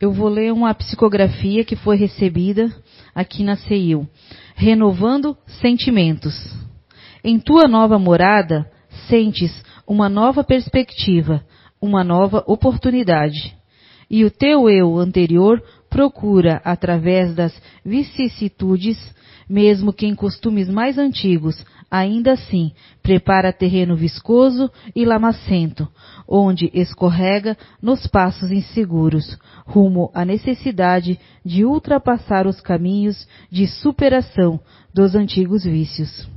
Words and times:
Eu 0.00 0.12
vou 0.12 0.28
ler 0.28 0.52
uma 0.52 0.74
psicografia 0.74 1.64
que 1.64 1.76
foi 1.76 1.96
recebida 1.96 2.68
aqui 3.14 3.44
na 3.44 3.56
CEIU. 3.56 4.08
Renovando 4.56 5.36
sentimentos. 5.60 6.34
Em 7.22 7.38
tua 7.38 7.68
nova 7.68 7.98
morada, 7.98 8.68
sentes 9.08 9.52
uma 9.86 10.08
nova 10.08 10.42
perspectiva, 10.42 11.44
uma 11.80 12.02
nova 12.02 12.42
oportunidade. 12.46 13.56
E 14.10 14.24
o 14.24 14.30
teu 14.30 14.68
eu 14.68 14.98
anterior 14.98 15.62
procura, 15.88 16.60
através 16.64 17.34
das 17.34 17.54
vicissitudes, 17.84 18.98
mesmo 19.48 19.92
que 19.92 20.06
em 20.06 20.14
costumes 20.14 20.68
mais 20.68 20.98
antigos, 20.98 21.64
ainda 21.94 22.32
assim 22.32 22.72
prepara 23.04 23.52
terreno 23.52 23.94
viscoso 23.94 24.68
e 24.96 25.04
lamacento, 25.04 25.86
onde 26.26 26.68
escorrega 26.74 27.56
nos 27.80 28.04
passos 28.08 28.50
inseguros, 28.50 29.38
rumo 29.64 30.10
à 30.12 30.24
necessidade 30.24 31.20
de 31.44 31.64
ultrapassar 31.64 32.48
os 32.48 32.60
caminhos 32.60 33.28
de 33.48 33.68
superação 33.68 34.58
dos 34.92 35.14
antigos 35.14 35.62
vícios. 35.62 36.28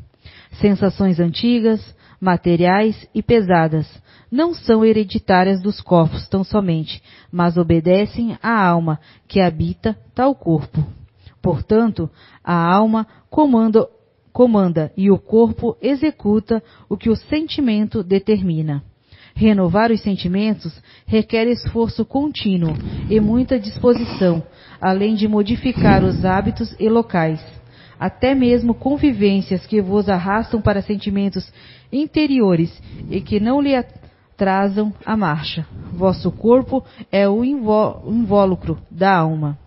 Sensações 0.62 1.20
antigas, 1.20 1.82
materiais 2.22 3.08
e 3.12 3.24
pesadas, 3.24 3.88
não 4.32 4.54
são 4.54 4.86
hereditárias 4.86 5.60
dos 5.60 5.82
corpos 5.82 6.28
tão 6.28 6.44
somente, 6.44 7.02
mas 7.32 7.58
obedecem 7.58 8.38
à 8.44 8.64
alma 8.64 9.00
que 9.28 9.42
habita 9.42 9.98
tal 10.14 10.36
corpo. 10.36 10.86
Portanto, 11.42 12.10
a 12.44 12.54
alma 12.54 13.08
comanda, 13.30 13.88
comanda 14.38 14.92
e 14.96 15.10
o 15.10 15.18
corpo 15.18 15.76
executa 15.82 16.62
o 16.88 16.96
que 16.96 17.10
o 17.10 17.16
sentimento 17.16 18.04
determina. 18.04 18.84
Renovar 19.34 19.92
os 19.92 20.00
sentimentos 20.02 20.80
requer 21.08 21.48
esforço 21.48 22.06
contínuo 22.06 22.76
e 23.10 23.20
muita 23.20 23.60
disposição, 23.60 24.44
além 24.80 25.16
de 25.16 25.28
modificar 25.28 26.04
os 26.04 26.24
hábitos 26.24 26.76
e 26.80 26.88
locais. 26.88 27.44
Até 28.00 28.36
mesmo 28.36 28.76
convivências 28.76 29.66
que 29.66 29.82
vos 29.82 30.08
arrastam 30.08 30.62
para 30.62 30.84
sentimentos 30.84 31.52
interiores 31.92 32.80
e 33.10 33.20
que 33.20 33.40
não 33.40 33.60
lhe 33.60 33.74
atrasam 33.76 34.94
a 35.04 35.18
marcha. 35.18 35.66
Vosso 35.94 36.32
corpo 36.32 36.86
é 37.12 37.28
o 37.28 37.44
invólucro 37.44 38.78
da 38.92 39.18
alma. 39.18 39.58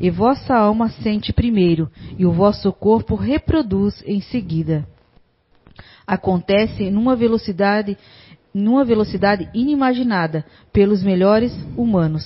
E 0.00 0.10
vossa 0.10 0.54
alma 0.54 0.88
sente 0.88 1.32
primeiro, 1.32 1.90
e 2.18 2.26
o 2.26 2.32
vosso 2.32 2.72
corpo 2.72 3.14
reproduz 3.14 4.02
em 4.06 4.20
seguida. 4.20 4.86
Acontece 6.06 6.90
numa 6.90 7.14
velocidade, 7.16 7.96
numa 8.52 8.84
velocidade 8.84 9.48
inimaginada 9.54 10.44
pelos 10.72 11.02
melhores 11.02 11.52
humanos. 11.76 12.24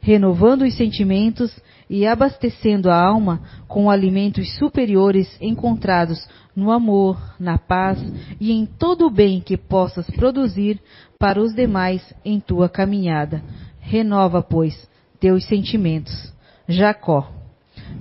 Renovando 0.00 0.62
os 0.62 0.76
sentimentos 0.76 1.58
e 1.90 2.06
abastecendo 2.06 2.90
a 2.90 2.96
alma 2.96 3.42
com 3.66 3.90
alimentos 3.90 4.54
superiores 4.56 5.36
encontrados 5.40 6.28
no 6.54 6.70
amor, 6.70 7.18
na 7.38 7.58
paz 7.58 7.98
e 8.40 8.52
em 8.52 8.66
todo 8.66 9.06
o 9.06 9.10
bem 9.10 9.40
que 9.40 9.56
possas 9.56 10.06
produzir 10.10 10.80
para 11.18 11.40
os 11.40 11.54
demais 11.54 12.02
em 12.24 12.38
tua 12.38 12.68
caminhada. 12.68 13.42
Renova, 13.80 14.42
pois, 14.42 14.88
teus 15.18 15.44
sentimentos. 15.46 16.32
Jacó. 16.68 17.32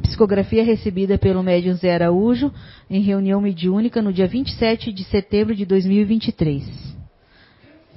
Psicografia 0.04 0.64
recebida 0.64 1.18
pelo 1.18 1.42
médium 1.42 1.76
Zé 1.76 1.94
Araújo 1.94 2.52
em 2.90 3.02
reunião 3.02 3.40
mediúnica 3.40 4.02
no 4.02 4.12
dia 4.12 4.28
27 4.28 4.92
de 4.92 5.04
setembro 5.06 5.56
de 5.56 5.66
2023. 5.66 6.98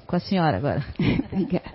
Com 0.06 0.16
a 0.16 0.20
senhora 0.20 0.56
agora. 0.56 0.84
Obrigada. 1.32 1.70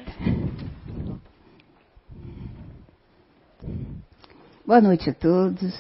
Boa 4.66 4.82
noite 4.82 5.10
a 5.10 5.14
todos. 5.14 5.74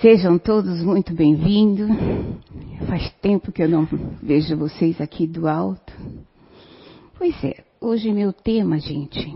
Sejam 0.00 0.38
todos 0.38 0.82
muito 0.82 1.12
bem-vindos. 1.14 1.88
Faz 2.86 3.10
tempo 3.20 3.50
que 3.50 3.62
eu 3.62 3.68
não 3.68 3.88
vejo 4.22 4.56
vocês 4.56 5.00
aqui 5.00 5.26
do 5.26 5.48
alto. 5.48 5.92
Pois 7.18 7.42
é, 7.42 7.65
hoje 7.86 8.12
meu 8.12 8.32
tema, 8.32 8.80
gente, 8.80 9.32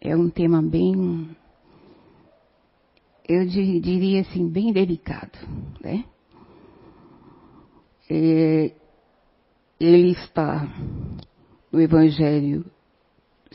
é 0.00 0.16
um 0.16 0.30
tema 0.30 0.62
bem, 0.62 1.36
eu 3.28 3.44
diria 3.46 4.22
assim, 4.22 4.48
bem 4.48 4.72
delicado, 4.72 5.38
né? 5.82 6.06
É, 8.08 8.72
ele 9.78 10.12
está 10.12 10.66
no 11.70 11.78
Evangelho 11.78 12.64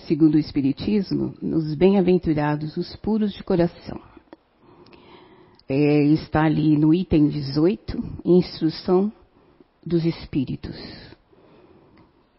segundo 0.08 0.36
o 0.36 0.40
Espiritismo, 0.40 1.34
nos 1.42 1.74
bem-aventurados, 1.74 2.78
os 2.78 2.96
puros 2.98 3.34
de 3.34 3.44
coração. 3.44 4.00
É, 5.68 6.04
está 6.04 6.44
ali 6.44 6.78
no 6.78 6.94
item 6.94 7.30
18, 7.30 7.98
instrução 8.24 9.12
dos 9.84 10.06
Espíritos. 10.06 11.15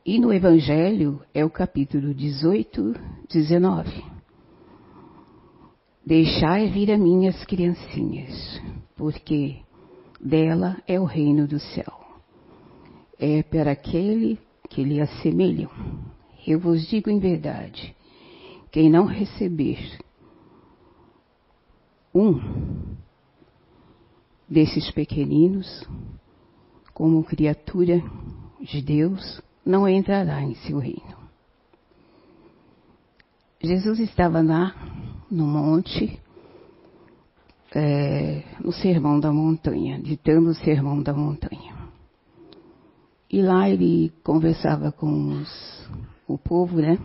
E 0.06 0.20
no 0.20 0.32
Evangelho 0.32 1.20
é 1.34 1.44
o 1.44 1.50
capítulo 1.50 2.14
18, 2.14 2.94
19. 3.28 4.04
Deixai 6.06 6.68
vir 6.68 6.92
a 6.92 6.96
minhas 6.96 7.44
criancinhas, 7.44 8.62
porque 8.94 9.56
dela 10.20 10.80
é 10.86 11.00
o 11.00 11.04
reino 11.04 11.48
do 11.48 11.58
céu. 11.58 11.92
É 13.18 13.42
para 13.42 13.72
aquele 13.72 14.38
que 14.70 14.84
lhe 14.84 15.00
assemelham. 15.00 15.70
Eu 16.46 16.60
vos 16.60 16.86
digo 16.86 17.10
em 17.10 17.18
verdade: 17.18 17.92
quem 18.70 18.88
não 18.88 19.06
receber 19.06 19.98
um 22.14 22.40
desses 24.48 24.88
pequeninos 24.92 25.84
como 26.94 27.24
criatura 27.24 28.00
de 28.60 28.80
Deus, 28.80 29.44
não 29.66 29.88
entrará 29.88 30.40
em 30.42 30.54
seu 30.54 30.78
reino. 30.78 31.16
Jesus 33.60 33.98
estava 33.98 34.40
lá 34.40 34.72
no 35.28 35.44
monte, 35.44 36.20
é, 37.74 38.44
no 38.62 38.72
sermão 38.72 39.18
da 39.18 39.32
montanha, 39.32 40.00
ditando 40.00 40.50
o 40.50 40.54
sermão 40.54 41.02
da 41.02 41.12
montanha. 41.12 41.74
E 43.28 43.42
lá 43.42 43.68
ele 43.68 44.12
conversava 44.22 44.92
com 44.92 45.32
os, 45.32 45.90
o 46.28 46.38
povo, 46.38 46.76
né? 46.76 46.96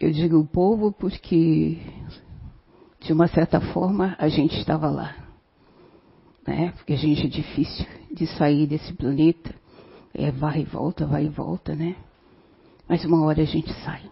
Eu 0.00 0.10
digo 0.10 0.38
o 0.38 0.46
povo 0.46 0.90
porque, 0.90 1.76
de 3.00 3.12
uma 3.12 3.28
certa 3.28 3.60
forma, 3.60 4.16
a 4.18 4.28
gente 4.28 4.56
estava 4.56 4.88
lá. 4.88 5.14
Né? 6.46 6.72
Porque 6.76 6.94
a 6.94 6.96
gente 6.96 7.26
é 7.26 7.28
difícil 7.28 7.84
de 8.10 8.26
sair 8.38 8.66
desse 8.66 8.94
planeta 8.94 9.57
é, 10.18 10.32
vai 10.32 10.62
e 10.62 10.64
volta, 10.64 11.06
vai 11.06 11.26
e 11.26 11.28
volta, 11.28 11.76
né? 11.76 11.94
Mas 12.88 13.04
uma 13.04 13.24
hora 13.24 13.42
a 13.42 13.46
gente 13.46 13.72
sai. 13.84 14.02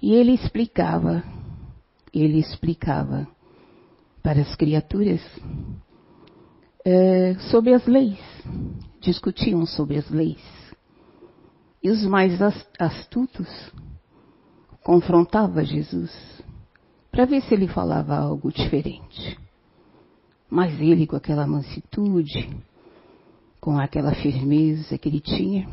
E 0.00 0.14
ele 0.14 0.32
explicava, 0.32 1.24
ele 2.12 2.38
explicava 2.38 3.26
para 4.22 4.40
as 4.40 4.54
criaturas 4.54 5.20
é, 6.84 7.34
sobre 7.50 7.74
as 7.74 7.84
leis, 7.86 8.20
discutiam 9.00 9.66
sobre 9.66 9.96
as 9.96 10.08
leis. 10.08 10.42
E 11.82 11.90
os 11.90 12.06
mais 12.06 12.40
astutos 12.78 13.48
confrontavam 14.84 15.64
Jesus 15.64 16.12
para 17.10 17.24
ver 17.24 17.42
se 17.42 17.54
ele 17.54 17.66
falava 17.66 18.16
algo 18.16 18.52
diferente. 18.52 19.38
Mas 20.48 20.80
ele, 20.80 21.06
com 21.06 21.16
aquela 21.16 21.46
mansitude, 21.46 22.48
com 23.64 23.78
aquela 23.78 24.14
firmeza 24.14 24.98
que 24.98 25.08
ele 25.08 25.20
tinha, 25.20 25.66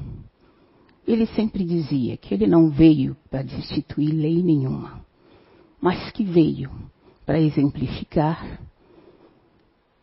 ele 1.06 1.25
sempre 1.25 1.66
dizia 1.66 2.16
que 2.16 2.33
ele 2.33 2.48
não 2.48 2.69
veio 2.69 3.18
para 3.30 3.44
destituir 3.44 4.13
lei 4.13 4.42
nenhuma, 4.42 5.06
mas 5.81 6.10
que 6.12 6.24
veio 6.24 6.71
para 7.25 7.42
exemplificar 7.42 8.62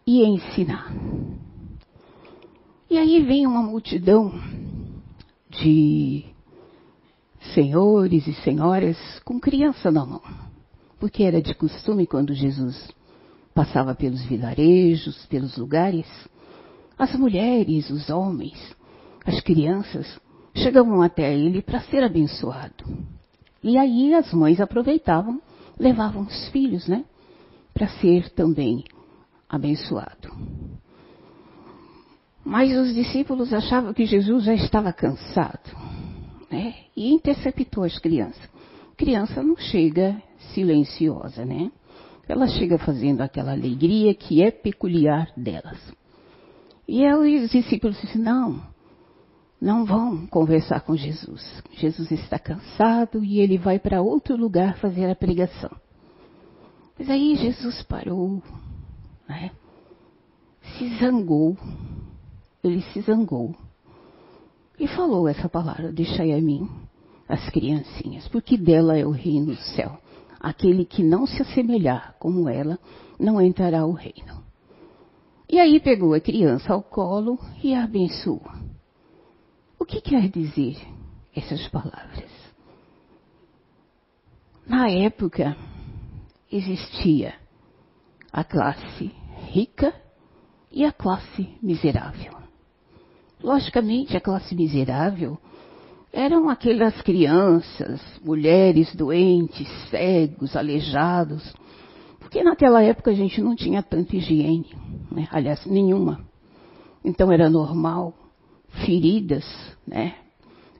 e 0.07 0.23
ensinar. 0.23 0.93
E 2.91 2.99
aí 2.99 3.23
vem 3.23 3.47
uma 3.47 3.63
multidão 3.63 4.39
de 5.49 6.27
senhores 7.55 8.27
e 8.27 8.35
senhoras 8.35 8.99
com 9.25 9.41
criança 9.41 9.91
na 9.91 10.05
mão, 10.05 10.21
porque 11.01 11.23
era 11.23 11.41
de 11.41 11.55
costume 11.55 12.07
quando 12.07 12.35
Jesus 12.35 12.91
passava 13.55 13.95
pelos 13.95 14.23
vilarejos, 14.27 15.25
pelos 15.25 15.57
lugares, 15.57 16.07
as 16.99 17.15
mulheres, 17.15 17.89
os 17.91 18.11
homens, 18.11 18.59
as 19.25 19.41
crianças 19.41 20.19
chegavam 20.55 21.01
até 21.01 21.33
ele 21.33 21.63
para 21.63 21.81
ser 21.81 22.03
abençoado. 22.03 22.85
E 23.63 23.79
aí 23.79 24.15
as 24.15 24.33
mães 24.33 24.61
aproveitavam, 24.61 25.41
levavam 25.79 26.23
os 26.23 26.49
filhos, 26.49 26.89
né, 26.89 27.05
para 27.73 27.87
ser 27.87 28.31
também 28.31 28.85
abençoado. 29.49 30.33
Mas 32.45 32.77
os 32.77 32.95
discípulos 32.95 33.53
achavam 33.53 33.93
que 33.93 34.07
Jesus 34.07 34.45
já 34.45 34.55
estava 34.55 34.93
cansado. 34.93 35.71
né? 36.51 36.75
E 36.97 37.13
interceptou 37.13 37.85
as 37.85 37.99
crianças. 37.99 38.49
Criança 38.97 39.43
não 39.43 39.57
chega 39.57 40.21
silenciosa, 40.55 41.45
né? 41.45 41.71
Ela 42.27 42.47
chega 42.47 42.79
fazendo 42.79 43.21
aquela 43.21 43.53
alegria 43.53 44.15
que 44.15 44.43
é 44.43 44.51
peculiar 44.51 45.31
delas. 45.37 45.79
E 46.89 47.05
aí 47.05 47.45
os 47.45 47.51
discípulos 47.51 48.01
disseram, 48.01 48.25
não, 48.25 48.63
não 49.61 49.85
vão 49.85 50.27
conversar 50.27 50.81
com 50.81 50.97
Jesus. 50.97 51.63
Jesus 51.73 52.11
está 52.11 52.39
cansado 52.39 53.23
e 53.23 53.41
ele 53.41 53.59
vai 53.59 53.79
para 53.79 54.01
outro 54.01 54.35
lugar 54.35 54.79
fazer 54.79 55.11
a 55.11 55.15
pregação. 55.15 55.71
Mas 56.99 57.11
aí 57.11 57.37
Jesus 57.37 57.83
parou, 57.83 58.43
né? 59.29 59.51
se 60.79 60.99
zangou, 60.99 61.57
ele 62.65 62.83
se 62.93 63.01
zangou 63.03 63.55
e 64.79 64.87
falou 64.89 65.29
essa 65.29 65.49
palavra: 65.49 65.93
Deixai 65.93 66.33
a 66.33 66.41
mim 66.41 66.69
as 67.29 67.49
criancinhas, 67.51 68.27
porque 68.29 68.57
dela 68.57 68.97
é 68.97 69.05
o 69.05 69.11
reino 69.11 69.47
do 69.47 69.57
céu. 69.57 69.99
Aquele 70.41 70.85
que 70.85 71.03
não 71.03 71.27
se 71.27 71.43
assemelhar 71.43 72.15
como 72.19 72.49
ela, 72.49 72.79
não 73.19 73.41
entrará 73.41 73.85
o 73.85 73.93
reino. 73.93 74.38
E 75.49 75.59
aí 75.59 75.81
pegou 75.81 76.13
a 76.13 76.21
criança 76.21 76.75
ao 76.75 76.83
colo 76.83 77.39
e 77.63 77.75
a 77.75 77.85
abençoou. 77.85 78.43
O 79.79 79.85
que 79.85 80.01
quer 80.01 80.29
dizer 80.29 80.77
essas 81.35 81.67
palavras? 81.69 82.31
Na 84.67 84.91
época, 84.91 85.57
existia 86.53 87.35
a 88.31 88.45
classe 88.45 89.11
rica 89.51 89.95
e 90.71 90.85
a 90.85 90.93
classe 90.93 91.49
miserável. 91.63 92.35
Logicamente, 93.43 94.17
a 94.17 94.21
classe 94.21 94.55
miserável 94.55 95.39
eram 96.13 96.51
aquelas 96.51 97.01
crianças, 97.01 98.03
mulheres 98.23 98.95
doentes, 98.95 99.69
cegos, 99.89 100.55
aleijados, 100.57 101.55
porque 102.29 102.45
naquela 102.45 102.83
época 102.83 103.11
a 103.11 103.15
gente 103.15 103.41
não 103.41 103.57
tinha 103.57 103.83
tanta 103.83 104.15
higiene, 104.15 104.77
né? 105.11 105.27
aliás, 105.31 105.65
nenhuma. 105.65 106.21
Então 107.03 107.33
era 107.33 107.49
normal 107.49 108.13
feridas, 108.85 109.47
né? 109.87 110.15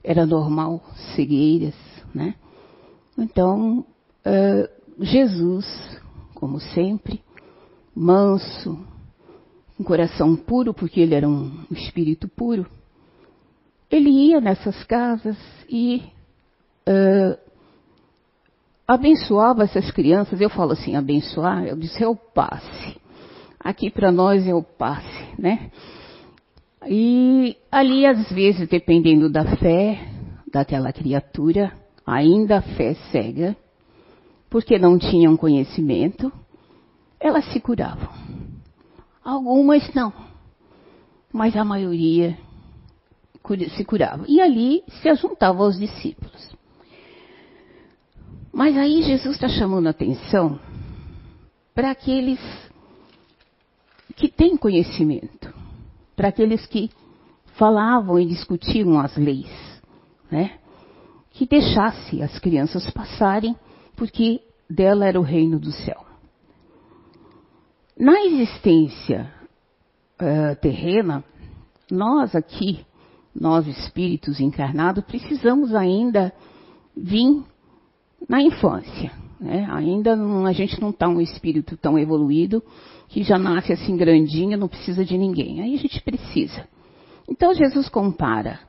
Era 0.03 0.27
normal 0.27 0.79
cegueiras, 1.15 1.73
né? 2.13 2.35
Então, 3.17 3.79
uh, 3.79 5.03
Jesus, 5.03 5.65
como 6.35 6.59
sempre, 6.59 7.19
manso, 7.95 8.77
um 9.79 9.83
coração 9.83 10.35
puro, 10.35 10.71
porque 10.71 10.99
ele 10.99 11.15
era 11.15 11.27
um 11.27 11.65
espírito 11.71 12.27
puro, 12.27 12.67
ele 13.89 14.11
ia 14.11 14.39
nessas 14.39 14.83
casas 14.83 15.37
e 15.67 16.03
uh, 16.87 17.48
abençoava 18.89 19.63
essas 19.63 19.91
crianças. 19.91 20.41
Eu 20.41 20.49
falo 20.49 20.71
assim, 20.71 20.95
abençoar, 20.95 21.63
eu 21.63 21.75
disse, 21.75 22.03
é 22.03 22.07
o 22.07 22.15
passe. 22.15 22.99
Aqui 23.59 23.91
para 23.91 24.11
nós 24.11 24.47
é 24.47 24.53
o 24.53 24.63
passe, 24.63 25.27
né? 25.37 25.69
E 26.87 27.55
ali, 27.71 28.07
às 28.07 28.31
vezes, 28.31 28.67
dependendo 28.67 29.29
da 29.29 29.45
fé 29.57 30.07
daquela 30.51 30.91
criatura, 30.91 31.71
ainda 32.03 32.57
a 32.57 32.61
fé 32.63 32.95
cega, 33.11 33.55
porque 34.49 34.79
não 34.79 34.97
tinham 34.97 35.37
conhecimento, 35.37 36.31
elas 37.19 37.45
se 37.51 37.59
curavam. 37.59 38.09
Algumas 39.23 39.93
não, 39.93 40.11
mas 41.31 41.55
a 41.55 41.63
maioria 41.63 42.35
se 43.75 43.85
curava. 43.85 44.25
E 44.27 44.41
ali 44.41 44.81
se 44.87 45.13
juntava 45.13 45.63
aos 45.63 45.77
discípulos. 45.77 46.58
Mas 48.51 48.77
aí 48.77 49.01
Jesus 49.03 49.35
está 49.35 49.47
chamando 49.47 49.87
a 49.87 49.91
atenção 49.91 50.59
para 51.73 51.91
aqueles 51.91 52.39
que 54.15 54.27
têm 54.27 54.57
conhecimento, 54.57 55.53
para 56.15 56.29
aqueles 56.29 56.65
que 56.65 56.89
falavam 57.55 58.19
e 58.19 58.25
discutiam 58.25 58.99
as 58.99 59.15
leis, 59.15 59.49
né? 60.29 60.59
Que 61.31 61.45
deixasse 61.45 62.21
as 62.21 62.37
crianças 62.39 62.89
passarem, 62.91 63.55
porque 63.95 64.41
dela 64.69 65.05
era 65.05 65.19
o 65.19 65.23
reino 65.23 65.59
do 65.59 65.71
céu. 65.71 66.05
Na 67.97 68.21
existência 68.25 69.31
uh, 70.21 70.55
terrena, 70.61 71.23
nós 71.91 72.35
aqui, 72.35 72.85
nós 73.33 73.67
espíritos 73.67 74.39
encarnados, 74.39 75.03
precisamos 75.05 75.73
ainda 75.75 76.33
vir 76.95 77.43
na 78.27 78.41
infância. 78.41 79.11
Né? 79.39 79.67
Ainda 79.71 80.15
não, 80.15 80.45
a 80.45 80.51
gente 80.51 80.79
não 80.81 80.89
está 80.89 81.07
um 81.07 81.21
espírito 81.21 81.77
tão 81.77 81.97
evoluído 81.97 82.61
que 83.07 83.23
já 83.23 83.39
nasce 83.39 83.73
assim 83.73 83.95
grandinho, 83.97 84.57
não 84.57 84.67
precisa 84.67 85.03
de 85.03 85.17
ninguém. 85.17 85.61
Aí 85.61 85.73
a 85.73 85.77
gente 85.77 86.01
precisa. 86.01 86.67
Então 87.27 87.53
Jesus 87.53 87.89
compara 87.89 88.59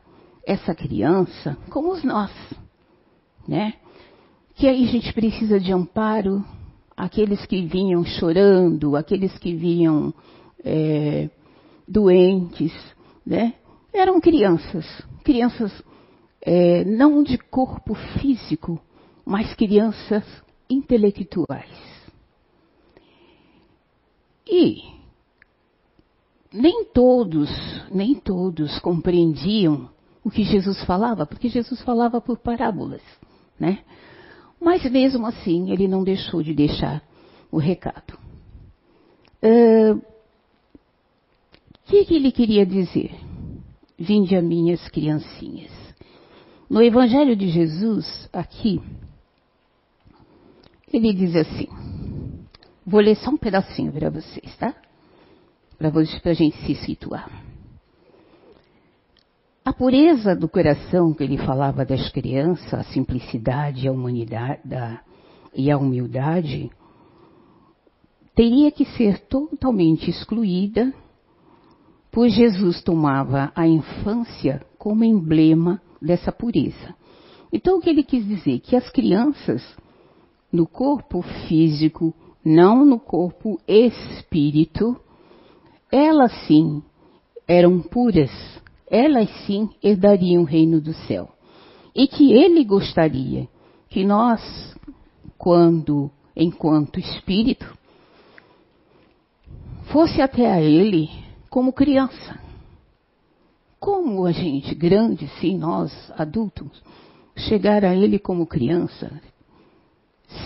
essa 0.47 0.75
criança 0.75 1.57
com 1.71 1.91
os 1.91 2.03
nós, 2.03 2.31
né? 3.47 3.75
Que 4.55 4.67
aí 4.67 4.85
a 4.85 4.89
gente 4.89 5.13
precisa 5.13 5.59
de 5.59 5.73
amparo, 5.73 6.45
aqueles 6.97 7.45
que 7.47 7.63
vinham 7.63 8.05
chorando, 8.05 8.97
aqueles 8.97 9.37
que 9.39 9.55
vinham 9.55 10.13
é, 10.65 11.31
doentes, 11.87 12.73
né? 13.25 13.55
Eram 13.93 14.21
crianças, 14.21 14.87
crianças 15.25 15.73
é, 16.43 16.85
não 16.85 17.23
de 17.23 17.37
corpo 17.39 17.95
físico, 17.95 18.81
mas 19.31 19.55
crianças 19.55 20.25
intelectuais. 20.69 21.71
E 24.45 24.83
nem 26.53 26.85
todos, 26.87 27.49
nem 27.93 28.17
todos 28.17 28.81
compreendiam 28.81 29.89
o 30.25 30.33
que 30.33 30.43
Jesus 30.43 30.83
falava, 30.83 31.25
porque 31.25 31.49
Jesus 31.49 31.81
falava 31.83 32.21
por 32.21 32.39
parábolas, 32.39 33.03
né? 33.57 33.85
Mas 34.61 34.83
mesmo 34.91 35.25
assim, 35.25 35.71
ele 35.71 35.87
não 35.87 36.03
deixou 36.03 36.43
de 36.43 36.53
deixar 36.53 37.01
o 37.53 37.59
recado. 37.59 38.19
O 39.41 39.95
uh, 39.95 40.03
que, 41.85 42.05
que 42.05 42.17
ele 42.17 42.33
queria 42.33 42.67
dizer? 42.67 43.15
Vinde 43.97 44.35
a 44.35 44.43
minhas 44.43 44.89
criancinhas. 44.89 45.71
No 46.69 46.83
Evangelho 46.83 47.37
de 47.37 47.49
Jesus, 47.49 48.29
aqui, 48.33 48.83
ele 50.93 51.13
diz 51.13 51.37
assim. 51.37 51.69
Vou 52.87 53.01
ler 53.01 53.17
só 53.17 53.31
um 53.31 53.37
pedacinho 53.37 53.93
para 53.93 54.11
vocês, 54.11 54.57
tá? 54.57 54.75
Para 55.79 55.91
a 55.91 56.35
gente 56.35 56.57
se 56.67 56.75
situar. 56.75 57.31
A 59.65 59.73
pureza 59.73 60.35
do 60.35 60.49
coração 60.49 61.13
que 61.13 61.23
ele 61.23 61.39
falava 61.39 61.85
das 61.85 62.09
crianças, 62.09 62.73
a 62.73 62.83
simplicidade, 62.83 63.87
a 63.87 63.93
humanidade 63.93 64.63
e 65.55 65.71
a 65.71 65.77
humildade, 65.77 66.71
teria 68.35 68.71
que 68.73 68.85
ser 68.85 69.21
totalmente 69.21 70.11
excluída, 70.11 70.93
pois 72.11 72.35
Jesus 72.35 72.83
tomava 72.83 73.53
a 73.55 73.69
infância 73.69 74.65
como 74.79 75.05
emblema 75.05 75.81
dessa 76.01 76.33
pureza. 76.33 76.95
Então 77.53 77.79
o 77.79 77.81
que 77.81 77.91
ele 77.91 78.03
quis 78.03 78.27
dizer? 78.27 78.61
Que 78.61 78.75
as 78.75 78.89
crianças, 78.91 79.63
no 80.53 80.67
corpo 80.67 81.23
físico, 81.49 82.15
não 82.45 82.85
no 82.85 82.99
corpo 82.99 83.61
espírito, 83.67 84.97
elas 85.91 86.33
sim 86.47 86.83
eram 87.47 87.81
puras 87.81 88.31
elas 88.91 89.31
sim 89.47 89.71
herdariam 89.81 90.43
o 90.43 90.45
reino 90.45 90.81
do 90.81 90.93
céu. 90.93 91.31
E 91.95 92.09
que 92.09 92.33
ele 92.33 92.65
gostaria 92.65 93.49
que 93.89 94.05
nós, 94.05 94.41
quando, 95.39 96.11
enquanto 96.35 96.99
espírito, 96.99 97.79
fosse 99.85 100.21
até 100.21 100.51
a 100.51 100.61
ele 100.61 101.09
como 101.49 101.73
criança. 101.73 102.39
Como 103.79 104.27
a 104.27 104.33
gente 104.33 104.75
grande, 104.75 105.29
sim, 105.41 105.57
nós 105.57 105.93
adultos, 106.17 106.83
chegar 107.37 107.85
a 107.85 107.95
ele 107.95 108.19
como 108.19 108.47
criança, 108.47 109.11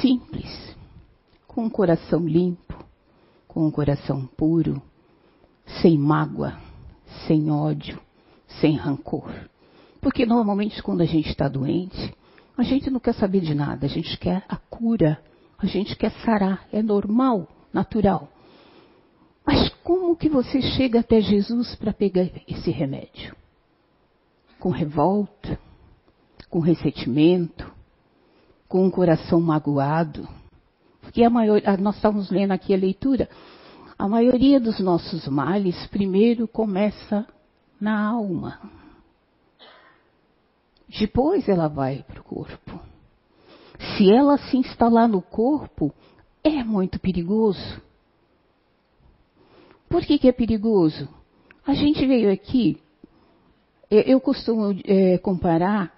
simples, 0.00 0.76
com 1.47 1.64
um 1.64 1.71
coração 1.71 2.26
limpo, 2.26 2.75
com 3.47 3.67
um 3.67 3.71
coração 3.71 4.26
puro, 4.26 4.83
sem 5.81 5.99
mágoa, 5.99 6.59
sem 7.26 7.50
ódio, 7.50 8.00
sem 8.61 8.76
rancor. 8.76 9.31
Porque 10.00 10.26
normalmente 10.26 10.83
quando 10.83 11.00
a 11.00 11.07
gente 11.07 11.29
está 11.29 11.49
doente, 11.49 12.14
a 12.57 12.62
gente 12.62 12.91
não 12.91 13.00
quer 13.00 13.14
saber 13.14 13.41
de 13.41 13.55
nada, 13.55 13.87
a 13.87 13.88
gente 13.88 14.19
quer 14.19 14.45
a 14.49 14.57
cura, 14.57 15.21
a 15.59 15.67
gente 15.67 15.97
quer 15.97 16.11
sarar, 16.25 16.67
é 16.73 16.83
normal, 16.83 17.49
natural. 17.73 18.29
Mas 19.47 19.69
como 19.83 20.17
que 20.17 20.29
você 20.29 20.62
chega 20.62 21.00
até 21.00 21.21
Jesus 21.21 21.75
para 21.76 21.93
pegar 21.93 22.29
esse 22.49 22.71
remédio? 22.71 23.35
Com 24.59 24.71
revolta, 24.71 25.59
com 26.49 26.61
ressentimento, 26.61 27.74
com 28.75 28.85
um 28.85 28.90
coração 28.90 29.40
magoado. 29.40 30.28
Porque 31.00 31.23
a 31.23 31.31
maioria, 31.31 31.76
nós 31.76 31.95
estamos 31.95 32.28
lendo 32.28 32.50
aqui 32.50 32.75
a 32.75 32.76
leitura, 32.76 33.28
a 33.97 34.09
maioria 34.09 34.59
dos 34.59 34.81
nossos 34.81 35.28
males 35.28 35.87
primeiro 35.87 36.49
começa 36.49 37.25
na 37.81 38.04
alma. 38.04 38.59
Depois 40.88 41.49
ela 41.49 41.69
vai 41.69 42.02
para 42.02 42.21
o 42.21 42.25
corpo. 42.25 42.81
Se 43.97 44.12
ela 44.12 44.37
se 44.38 44.57
instalar 44.57 45.09
no 45.09 45.23
corpo, 45.23 45.95
é 46.43 46.64
muito 46.64 46.99
perigoso. 46.99 47.81
Por 49.88 50.02
que, 50.04 50.19
que 50.19 50.26
é 50.26 50.33
perigoso? 50.33 51.09
A 51.64 51.75
gente 51.75 52.04
veio 52.04 52.33
aqui, 52.33 52.83
eu 53.88 54.21
costumo 54.21 54.76
é, 54.85 55.16
comparar 55.19 55.94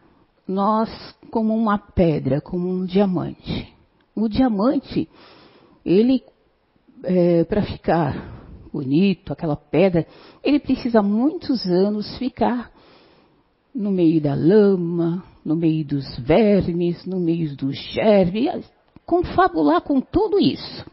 nós 0.46 0.88
como 1.30 1.54
uma 1.54 1.78
pedra, 1.78 2.40
como 2.40 2.68
um 2.68 2.84
diamante. 2.84 3.72
O 4.14 4.28
diamante, 4.28 5.08
ele, 5.84 6.22
é, 7.02 7.44
para 7.44 7.62
ficar 7.62 8.68
bonito, 8.72 9.32
aquela 9.32 9.56
pedra, 9.56 10.06
ele 10.42 10.60
precisa 10.60 11.02
muitos 11.02 11.64
anos 11.66 12.16
ficar 12.18 12.70
no 13.74 13.90
meio 13.90 14.20
da 14.20 14.34
lama, 14.34 15.22
no 15.44 15.54
meio 15.54 15.84
dos 15.84 16.18
vermes, 16.18 17.04
no 17.04 17.20
meio 17.20 17.54
dos 17.56 17.76
germes, 17.92 18.70
confabular 19.04 19.80
com 19.82 20.00
tudo 20.00 20.40
isso. 20.40 20.84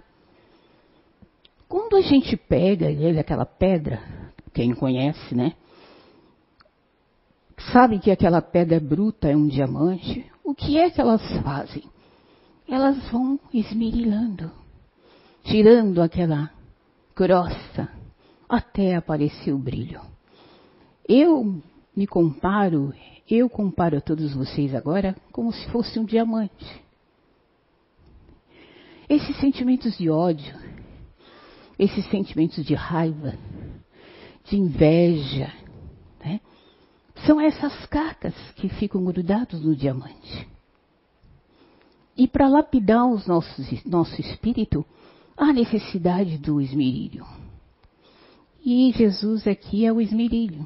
Quando 1.67 1.95
a 1.95 2.01
gente 2.01 2.37
pega 2.37 2.89
ele, 2.89 3.19
aquela 3.19 3.45
pedra, 3.45 3.99
quem 4.53 4.75
conhece, 4.75 5.33
né? 5.33 5.53
Sabe 7.71 7.99
que 7.99 8.11
aquela 8.11 8.41
pedra 8.41 8.79
bruta 8.79 9.29
é 9.29 9.35
um 9.35 9.47
diamante? 9.47 10.25
O 10.43 10.53
que 10.53 10.77
é 10.77 10.89
que 10.89 10.99
elas 10.99 11.21
fazem? 11.41 11.83
Elas 12.67 12.97
vão 13.09 13.39
esmerilhando, 13.53 14.51
tirando 15.43 16.01
aquela 16.01 16.51
grossa, 17.15 17.89
até 18.49 18.95
aparecer 18.95 19.53
o 19.53 19.57
brilho. 19.57 20.01
Eu 21.07 21.61
me 21.95 22.07
comparo, 22.07 22.93
eu 23.29 23.49
comparo 23.49 23.97
a 23.97 24.01
todos 24.01 24.33
vocês 24.33 24.73
agora 24.73 25.15
como 25.31 25.51
se 25.51 25.65
fosse 25.69 25.99
um 25.99 26.05
diamante. 26.05 26.83
Esses 29.09 29.37
sentimentos 29.37 29.97
de 29.97 30.09
ódio, 30.09 30.55
esses 31.77 32.05
sentimentos 32.09 32.65
de 32.65 32.73
raiva, 32.73 33.35
de 34.45 34.57
inveja? 34.57 35.62
São 37.25 37.39
essas 37.39 37.85
cacas 37.87 38.33
que 38.55 38.69
ficam 38.69 39.03
grudados 39.03 39.61
no 39.63 39.75
diamante. 39.75 40.47
E 42.15 42.27
para 42.27 42.47
lapidar 42.47 43.07
os 43.07 43.25
nossos, 43.25 43.83
nosso 43.85 44.19
espírito, 44.21 44.85
há 45.35 45.51
necessidade 45.51 46.37
do 46.37 46.61
esmerilho. 46.61 47.25
E 48.63 48.91
Jesus 48.91 49.47
aqui 49.47 49.85
é 49.85 49.91
o 49.91 49.99
esmerilho. 49.99 50.65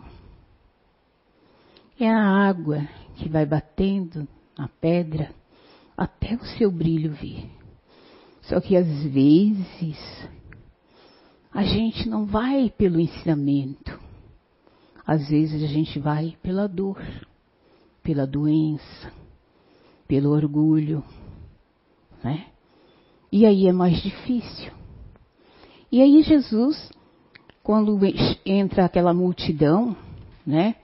É 1.99 2.09
a 2.09 2.47
água 2.47 2.87
que 3.15 3.29
vai 3.29 3.45
batendo 3.45 4.27
na 4.57 4.67
pedra 4.67 5.31
até 5.95 6.35
o 6.35 6.45
seu 6.57 6.71
brilho 6.71 7.13
vir. 7.13 7.49
Só 8.41 8.61
que 8.61 8.75
às 8.75 8.87
vezes 9.03 10.29
a 11.51 11.63
gente 11.63 12.07
não 12.07 12.25
vai 12.25 12.69
pelo 12.69 12.99
ensinamento. 12.99 14.06
Às 15.07 15.29
vezes 15.29 15.63
a 15.63 15.67
gente 15.67 15.97
vai 15.99 16.35
pela 16.43 16.67
dor, 16.67 17.01
pela 18.03 18.27
doença, 18.27 19.13
pelo 20.05 20.31
orgulho, 20.31 21.01
né? 22.21 22.47
E 23.31 23.45
aí 23.45 23.67
é 23.67 23.71
mais 23.71 24.03
difícil. 24.03 24.73
E 25.89 26.01
aí 26.01 26.21
Jesus, 26.23 26.91
quando 27.63 27.97
entra 28.45 28.83
aquela 28.83 29.13
multidão, 29.13 29.95
né? 30.45 30.75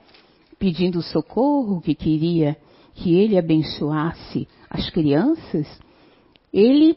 pedindo 0.58 1.02
socorro, 1.02 1.82
que 1.82 1.94
queria 1.94 2.56
que 2.94 3.14
ele 3.14 3.36
abençoasse 3.36 4.48
as 4.70 4.88
crianças, 4.88 5.66
ele 6.50 6.96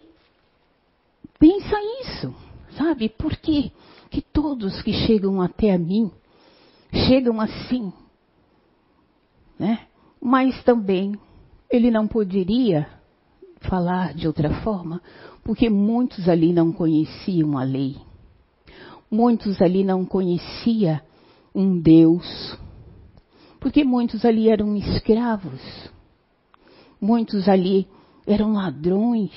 pensa 1.38 1.76
isso, 2.02 2.34
sabe? 2.78 3.10
Por 3.10 3.36
quê? 3.36 3.72
Que 4.10 4.22
todos 4.22 4.82
que 4.82 4.94
chegam 4.94 5.42
até 5.42 5.74
a 5.74 5.78
mim 5.78 6.10
chegam 7.08 7.40
assim, 7.40 7.92
né? 9.60 9.88
Mas 10.22 10.64
também 10.64 11.16
ele 11.70 11.92
não 11.92 12.08
poderia 12.08 12.88
falar 13.62 14.14
de 14.14 14.28
outra 14.28 14.50
forma, 14.62 15.02
porque 15.44 15.70
muitos 15.70 16.28
ali 16.30 16.54
não 16.54 16.72
conheciam 16.72 17.58
a 17.58 17.64
lei. 17.64 17.98
Muitos 19.10 19.62
ali 19.62 19.84
não 19.84 20.06
conhecia 20.06 21.02
um 21.56 21.80
Deus 21.80 22.58
porque 23.60 23.84
muitos 23.84 24.24
ali 24.24 24.50
eram 24.50 24.76
escravos, 24.76 25.62
muitos 27.02 27.50
ali 27.50 27.88
eram 28.26 28.54
ladrões, 28.54 29.32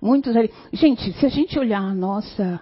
muitos 0.00 0.36
ali. 0.36 0.50
Gente, 0.72 1.12
se 1.14 1.24
a 1.24 1.28
gente 1.28 1.58
olhar 1.58 1.80
a 1.80 1.94
nossa, 1.94 2.60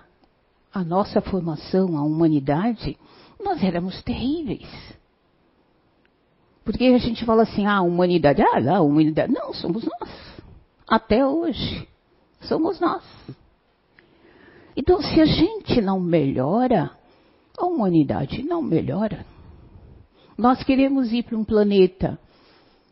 a 0.73 0.85
nossa 0.85 1.21
formação, 1.21 1.97
a 1.97 2.03
humanidade, 2.03 2.99
nós 3.43 3.63
éramos 3.63 4.03
terríveis. 4.03 4.69
Porque 6.65 6.85
a 6.85 6.99
gente 6.99 7.25
fala 7.25 7.43
assim, 7.43 7.67
ah, 7.67 7.79
a 7.79 7.83
humanidade, 7.83 8.43
ah, 8.43 8.81
humanidade. 8.81 9.33
Não, 9.33 9.53
somos 9.53 9.85
nós. 9.85 10.11
Até 10.89 11.27
hoje. 11.27 11.89
Somos 12.43 12.81
nós. 12.81 13.03
Então, 14.77 15.01
se 15.03 15.21
a 15.21 15.27
gente 15.27 15.81
não 15.81 16.01
melhora, 16.01 16.91
a 17.59 17.67
humanidade 17.67 18.43
não 18.43 18.63
melhora. 18.63 19.27
Nós 20.39 20.63
queremos 20.63 21.13
ir 21.13 21.25
para 21.25 21.37
um 21.37 21.45
planeta 21.45 22.19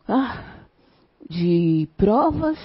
ah, 0.07 0.61
de 1.29 1.87
provas 1.97 2.59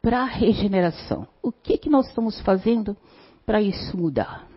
para 0.00 0.24
regeneração. 0.24 1.26
O 1.42 1.52
que, 1.52 1.76
que 1.76 1.90
nós 1.90 2.06
estamos 2.08 2.40
fazendo 2.40 2.96
para 3.44 3.60
isso 3.60 3.96
mudar? 3.96 4.47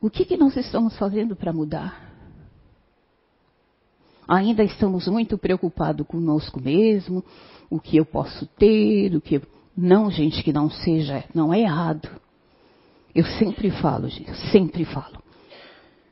O 0.00 0.08
que, 0.08 0.24
que 0.24 0.36
nós 0.36 0.56
estamos 0.56 0.96
fazendo 0.96 1.36
para 1.36 1.52
mudar? 1.52 2.10
Ainda 4.26 4.62
estamos 4.62 5.06
muito 5.08 5.36
preocupados 5.36 6.06
conosco 6.06 6.60
mesmo, 6.60 7.22
o 7.68 7.78
que 7.78 7.96
eu 7.96 8.06
posso 8.06 8.46
ter, 8.46 9.14
o 9.14 9.20
que 9.20 9.36
eu... 9.36 9.42
não, 9.76 10.10
gente, 10.10 10.42
que 10.42 10.52
não 10.52 10.70
seja, 10.70 11.24
não 11.34 11.52
é 11.52 11.60
errado. 11.60 12.08
Eu 13.14 13.24
sempre 13.24 13.70
falo, 13.70 14.08
gente, 14.08 14.34
sempre 14.50 14.84
falo. 14.84 15.20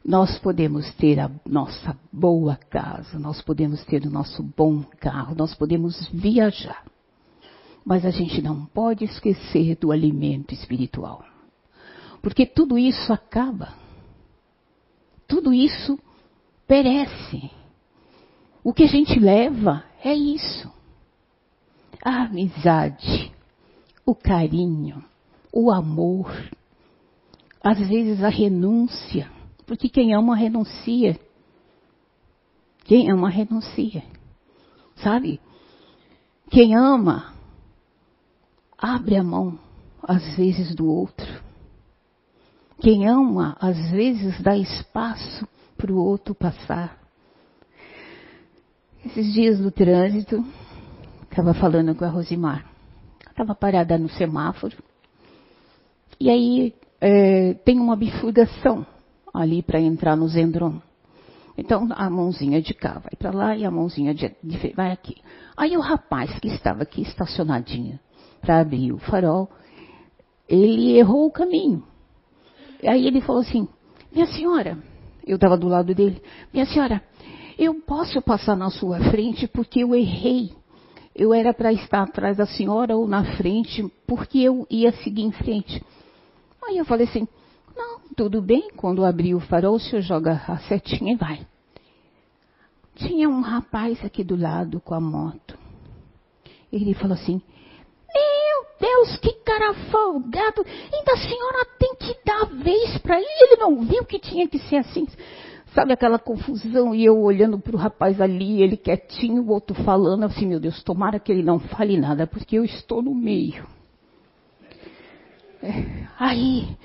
Nós 0.04 0.38
podemos 0.38 0.92
ter 0.95 1.21
a 1.21 1.30
nossa 1.47 1.97
boa 2.12 2.57
casa, 2.57 3.18
nós 3.18 3.40
podemos 3.40 3.85
ter 3.85 4.04
o 4.04 4.11
nosso 4.11 4.42
bom 4.42 4.83
carro, 4.99 5.35
nós 5.35 5.54
podemos 5.54 6.09
viajar. 6.12 6.85
Mas 7.85 8.04
a 8.04 8.11
gente 8.11 8.42
não 8.42 8.66
pode 8.66 9.04
esquecer 9.04 9.76
do 9.76 9.92
alimento 9.92 10.52
espiritual. 10.52 11.27
Porque 12.22 12.46
tudo 12.46 12.78
isso 12.78 13.12
acaba. 13.12 13.75
Tudo 15.26 15.52
isso 15.52 15.98
perece. 16.66 17.50
O 18.62 18.72
que 18.72 18.84
a 18.84 18.88
gente 18.88 19.18
leva 19.18 19.84
é 20.02 20.14
isso. 20.14 20.70
A 22.04 22.22
amizade, 22.22 23.32
o 24.04 24.14
carinho, 24.14 25.04
o 25.52 25.70
amor, 25.70 26.32
às 27.62 27.78
vezes 27.78 28.22
a 28.22 28.28
renúncia 28.28 29.30
porque 29.68 29.90
quem 29.90 30.14
ama 30.14 30.34
renuncia. 30.34 31.20
Quem 32.87 33.10
ama 33.12 33.28
renuncia. 33.28 34.02
Sabe? 34.96 35.38
Quem 36.50 36.75
ama 36.75 37.34
abre 38.78 39.18
a 39.18 39.22
mão 39.22 39.58
às 40.02 40.37
vezes 40.38 40.75
do 40.75 40.88
outro. 40.88 41.38
Quem 42.80 43.08
ama 43.08 43.56
às 43.61 43.90
vezes 43.90 44.40
dá 44.40 44.56
espaço 44.56 45.47
para 45.76 45.92
o 45.92 45.97
outro 45.97 46.35
passar. 46.35 46.99
Esses 49.04 49.32
dias 49.32 49.58
do 49.58 49.70
trânsito, 49.70 50.44
estava 51.30 51.54
falando 51.54 51.94
com 51.94 52.04
a 52.04 52.08
Rosimar. 52.08 52.66
Estava 53.28 53.54
parada 53.54 53.97
no 53.97 54.08
semáforo. 54.08 54.76
E 56.20 56.28
aí 56.28 56.75
é, 57.00 57.54
tem 57.54 57.78
uma 57.78 57.97
bifurcação 57.97 58.85
ali 59.32 59.62
para 59.62 59.80
entrar 59.80 60.16
no 60.16 60.28
Zendron. 60.28 60.80
Então 61.56 61.88
a 61.90 62.08
mãozinha 62.08 62.62
de 62.62 62.75
cá 62.75 63.00
vai 63.00 63.12
para 63.18 63.30
lá 63.30 63.56
e 63.56 63.64
a 63.64 63.70
mãozinha 63.70 64.14
de, 64.14 64.32
de 64.42 64.73
vai 64.75 64.92
aqui. 64.92 65.16
Aí 65.56 65.76
o 65.76 65.80
rapaz 65.80 66.38
que 66.38 66.49
estava 66.49 66.82
aqui 66.82 67.02
estacionadinho 67.02 67.99
para 68.40 68.61
abrir 68.61 68.92
o 68.92 68.99
farol, 68.99 69.50
ele 70.49 70.97
errou 70.97 71.26
o 71.26 71.32
caminho. 71.32 71.82
Aí 72.87 73.06
ele 73.06 73.20
falou 73.20 73.42
assim: 73.42 73.68
Minha 74.12 74.26
senhora, 74.26 74.78
eu 75.26 75.37
estava 75.37 75.56
do 75.56 75.68
lado 75.68 75.94
dele, 75.94 76.23
minha 76.52 76.66
senhora, 76.66 77.02
eu 77.58 77.75
posso 77.75 78.23
passar 78.23 78.56
na 78.56 78.70
sua 78.70 79.00
frente 79.11 79.47
porque 79.49 79.80
eu 79.80 79.94
errei. 79.94 80.52
Eu 81.14 81.35
era 81.35 81.52
para 81.52 81.73
estar 81.73 82.02
atrás 82.02 82.37
da 82.37 82.47
senhora 82.47 82.97
ou 82.97 83.08
na 83.08 83.37
frente 83.37 83.85
porque 84.06 84.38
eu 84.38 84.64
ia 84.70 84.92
seguir 84.92 85.23
em 85.23 85.32
frente. 85.32 85.82
Aí 86.64 86.78
eu 86.78 86.85
falei 86.85 87.08
assim, 87.08 87.26
não, 87.76 88.00
tudo 88.14 88.40
bem, 88.40 88.70
quando 88.76 89.04
abrir 89.04 89.35
o 89.35 89.40
farol, 89.40 89.75
o 89.75 89.80
senhor 89.80 90.02
joga 90.02 90.42
a 90.47 90.58
setinha 90.58 91.14
e 91.14 91.16
vai. 91.16 91.47
Tinha 92.94 93.28
um 93.28 93.40
rapaz 93.40 94.04
aqui 94.04 94.23
do 94.23 94.37
lado 94.37 94.80
com 94.80 94.94
a 94.94 95.00
moto. 95.00 95.58
Ele 96.73 96.94
falou 96.94 97.14
assim, 97.14 97.42
Deus, 98.80 99.16
que 99.18 99.32
cara 99.44 99.75
folgado! 99.90 100.64
Ainda 100.92 101.12
a 101.12 101.16
senhora 101.16 101.66
tem 101.78 101.94
que 101.97 102.16
dar 102.25 102.42
a 102.42 102.62
vez 102.62 102.99
para 102.99 103.18
ele. 103.18 103.26
Ele 103.40 103.61
não 103.61 103.80
viu 103.82 104.04
que 104.04 104.18
tinha 104.18 104.49
que 104.49 104.58
ser 104.58 104.76
assim. 104.76 105.06
Sabe 105.75 105.92
aquela 105.92 106.18
confusão 106.18 106.94
e 106.94 107.04
eu 107.04 107.18
olhando 107.20 107.58
para 107.58 107.76
o 107.76 107.78
rapaz 107.78 108.20
ali, 108.20 108.62
ele 108.62 108.76
quietinho, 108.76 109.42
o 109.42 109.50
outro 109.50 109.75
falando 109.85 110.25
assim, 110.25 110.47
meu 110.47 110.58
Deus, 110.58 110.82
tomara 110.82 111.20
que 111.20 111.30
ele 111.30 111.42
não 111.42 111.58
fale 111.58 111.97
nada, 111.97 112.26
porque 112.26 112.56
eu 112.56 112.64
estou 112.64 113.02
no 113.02 113.14
meio. 113.14 113.66
É, 115.62 116.06
aí, 116.18 116.76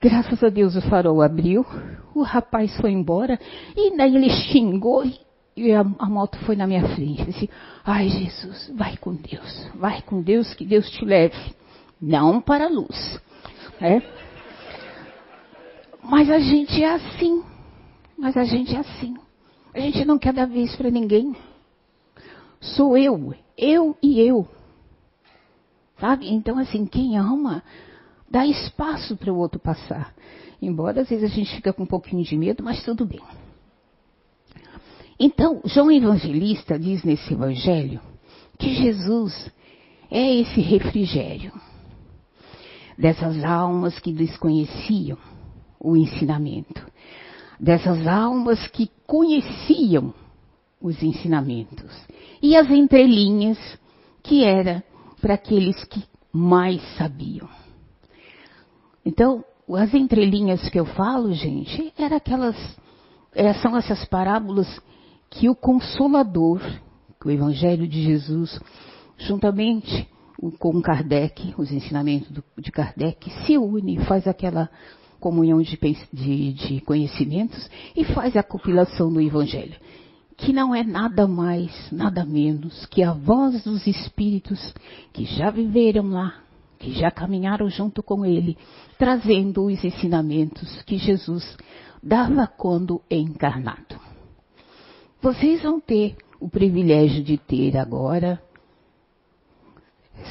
graças 0.00 0.42
a 0.44 0.48
Deus 0.48 0.76
o 0.76 0.82
farol 0.82 1.22
abriu, 1.22 1.66
o 2.14 2.22
rapaz 2.22 2.76
foi 2.76 2.92
embora 2.92 3.38
e 3.76 3.96
daí 3.96 4.14
ele 4.14 4.30
xingou 4.30 5.04
e 5.04 5.18
a, 5.56 5.80
a 5.98 6.06
moto 6.08 6.36
foi 6.40 6.56
na 6.56 6.66
minha 6.66 6.86
frente. 6.94 7.24
Disse, 7.24 7.50
ai 7.84 8.08
Jesus, 8.08 8.72
vai 8.74 8.96
com 8.96 9.14
Deus, 9.14 9.70
vai 9.74 10.02
com 10.02 10.20
Deus, 10.20 10.52
que 10.54 10.64
Deus 10.64 10.90
te 10.90 11.04
leve. 11.04 11.54
Não 12.00 12.40
para 12.40 12.66
a 12.66 12.68
luz. 12.68 13.20
É? 13.80 14.02
Mas 16.02 16.30
a 16.30 16.38
gente 16.38 16.82
é 16.82 16.94
assim. 16.94 17.42
Mas 18.18 18.36
a 18.36 18.44
gente 18.44 18.74
é 18.74 18.78
assim. 18.78 19.16
A 19.72 19.80
gente 19.80 20.04
não 20.04 20.18
quer 20.18 20.32
dar 20.32 20.46
vez 20.46 20.74
para 20.76 20.90
ninguém. 20.90 21.34
Sou 22.60 22.96
eu, 22.96 23.34
eu 23.56 23.96
e 24.02 24.20
eu. 24.20 24.48
Sabe? 25.98 26.32
Então, 26.32 26.58
assim, 26.58 26.86
quem 26.86 27.16
ama, 27.16 27.62
dá 28.30 28.46
espaço 28.46 29.16
para 29.16 29.32
o 29.32 29.36
outro 29.36 29.58
passar. 29.60 30.14
Embora 30.60 31.02
às 31.02 31.08
vezes 31.08 31.30
a 31.30 31.34
gente 31.34 31.54
fica 31.54 31.72
com 31.72 31.82
um 31.82 31.86
pouquinho 31.86 32.24
de 32.24 32.36
medo, 32.36 32.62
mas 32.62 32.82
tudo 32.84 33.04
bem. 33.04 33.20
Então, 35.18 35.60
João 35.64 35.90
Evangelista 35.90 36.78
diz 36.78 37.04
nesse 37.04 37.32
evangelho 37.32 38.00
que 38.58 38.74
Jesus 38.74 39.50
é 40.10 40.34
esse 40.40 40.60
refrigério 40.60 41.52
dessas 42.98 43.42
almas 43.44 43.98
que 43.98 44.12
desconheciam 44.12 45.18
o 45.80 45.96
ensinamento 45.96 46.84
dessas 47.58 48.06
almas 48.06 48.66
que 48.68 48.90
conheciam 49.06 50.12
os 50.80 51.02
ensinamentos 51.02 51.90
e 52.42 52.56
as 52.56 52.70
entrelinhas 52.70 53.58
que 54.22 54.44
era 54.44 54.84
para 55.20 55.34
aqueles 55.34 55.82
que 55.84 56.02
mais 56.32 56.82
sabiam. 56.96 57.48
Então, 59.04 59.44
as 59.74 59.94
entrelinhas 59.94 60.68
que 60.68 60.78
eu 60.78 60.84
falo, 60.84 61.32
gente, 61.32 61.92
era 61.96 62.16
aquelas, 62.16 62.56
é, 63.34 63.52
são 63.54 63.76
essas 63.76 64.04
parábolas 64.06 64.68
que 65.34 65.48
o 65.48 65.54
Consolador, 65.54 66.60
que 67.20 67.28
o 67.28 67.30
Evangelho 67.30 67.88
de 67.88 68.02
Jesus, 68.02 68.60
juntamente 69.18 70.08
com 70.58 70.80
Kardec, 70.80 71.54
os 71.58 71.72
ensinamentos 71.72 72.30
de 72.58 72.70
Kardec, 72.70 73.30
se 73.44 73.56
une, 73.58 73.98
faz 74.04 74.26
aquela 74.26 74.68
comunhão 75.18 75.60
de, 75.60 75.78
de, 76.12 76.52
de 76.52 76.80
conhecimentos 76.82 77.68
e 77.96 78.04
faz 78.04 78.36
a 78.36 78.42
compilação 78.42 79.12
do 79.12 79.20
Evangelho, 79.20 79.74
que 80.36 80.52
não 80.52 80.74
é 80.74 80.84
nada 80.84 81.26
mais, 81.26 81.72
nada 81.90 82.24
menos 82.24 82.86
que 82.86 83.02
a 83.02 83.12
voz 83.12 83.64
dos 83.64 83.86
Espíritos 83.86 84.74
que 85.12 85.24
já 85.24 85.50
viveram 85.50 86.10
lá, 86.10 86.34
que 86.78 86.92
já 86.92 87.10
caminharam 87.10 87.68
junto 87.68 88.02
com 88.02 88.24
Ele, 88.24 88.56
trazendo 88.98 89.64
os 89.64 89.82
ensinamentos 89.82 90.82
que 90.82 90.98
Jesus 90.98 91.56
dava 92.02 92.46
quando 92.46 93.00
encarnado. 93.10 94.13
Vocês 95.24 95.62
vão 95.62 95.80
ter 95.80 96.18
o 96.38 96.50
privilégio 96.50 97.24
de 97.24 97.38
ter 97.38 97.78
agora, 97.78 98.42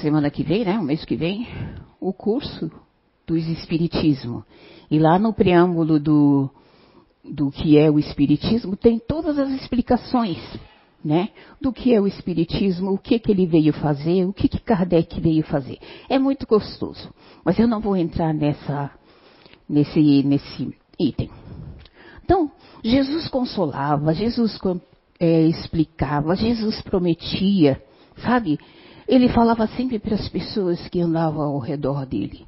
semana 0.04 0.30
que 0.30 0.44
vem, 0.44 0.64
né, 0.64 0.78
o 0.78 0.84
mês 0.84 1.04
que 1.04 1.16
vem, 1.16 1.48
o 2.00 2.14
curso 2.14 2.72
dos 3.26 3.44
Espiritismo. 3.48 4.46
E 4.92 5.00
lá 5.00 5.18
no 5.18 5.34
preâmbulo 5.34 6.00
do, 6.00 6.48
do 7.24 7.50
que 7.50 7.76
é 7.76 7.90
o 7.90 7.98
Espiritismo 7.98 8.78
tem 8.78 9.00
todas 9.00 9.40
as 9.40 9.50
explicações, 9.60 10.38
né? 11.04 11.30
Do 11.60 11.74
que 11.74 11.92
é 11.92 12.00
o 12.00 12.06
Espiritismo, 12.06 12.92
o 12.92 13.00
que, 13.00 13.18
que 13.18 13.32
ele 13.32 13.48
veio 13.48 13.74
fazer, 13.74 14.26
o 14.26 14.32
que, 14.32 14.48
que 14.48 14.60
Kardec 14.60 15.20
veio 15.20 15.44
fazer. 15.44 15.80
É 16.08 16.20
muito 16.20 16.46
gostoso. 16.46 17.12
Mas 17.44 17.58
eu 17.58 17.68
não 17.68 17.82
vou 17.82 17.98
entrar 17.98 18.32
nessa, 18.32 18.92
nesse, 19.68 20.22
nesse 20.22 20.72
item. 21.00 21.32
Então, 22.24 22.52
Jesus 22.84 23.28
consolava, 23.28 24.14
Jesus 24.14 24.58
é, 25.20 25.42
explicava, 25.42 26.36
Jesus 26.36 26.82
prometia, 26.82 27.82
sabe? 28.18 28.58
Ele 29.08 29.28
falava 29.30 29.68
sempre 29.68 30.00
para 30.00 30.16
as 30.16 30.30
pessoas 30.30 30.88
que 30.88 31.02
andavam 31.02 31.44
ao 31.44 31.60
redor 31.60 32.06
dele. 32.06 32.46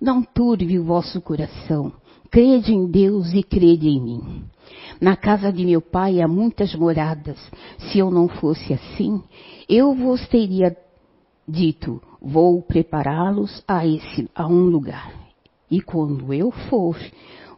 Não 0.00 0.22
turve 0.22 0.78
o 0.78 0.84
vosso 0.84 1.20
coração. 1.20 1.92
Crede 2.30 2.72
em 2.72 2.90
Deus 2.90 3.32
e 3.32 3.42
crede 3.42 3.88
em 3.88 4.00
mim. 4.00 4.44
Na 5.00 5.16
casa 5.16 5.52
de 5.52 5.64
meu 5.64 5.80
pai 5.80 6.20
há 6.20 6.26
muitas 6.26 6.74
moradas. 6.74 7.38
Se 7.78 7.98
eu 7.98 8.10
não 8.10 8.26
fosse 8.26 8.72
assim, 8.72 9.22
eu 9.68 9.94
vos 9.94 10.26
teria 10.28 10.76
dito: 11.46 12.00
vou 12.20 12.62
prepará-los 12.62 13.62
a 13.68 13.82
a 14.34 14.46
um 14.46 14.64
lugar. 14.64 15.12
E 15.70 15.80
quando 15.80 16.32
eu 16.32 16.50
for, 16.50 16.96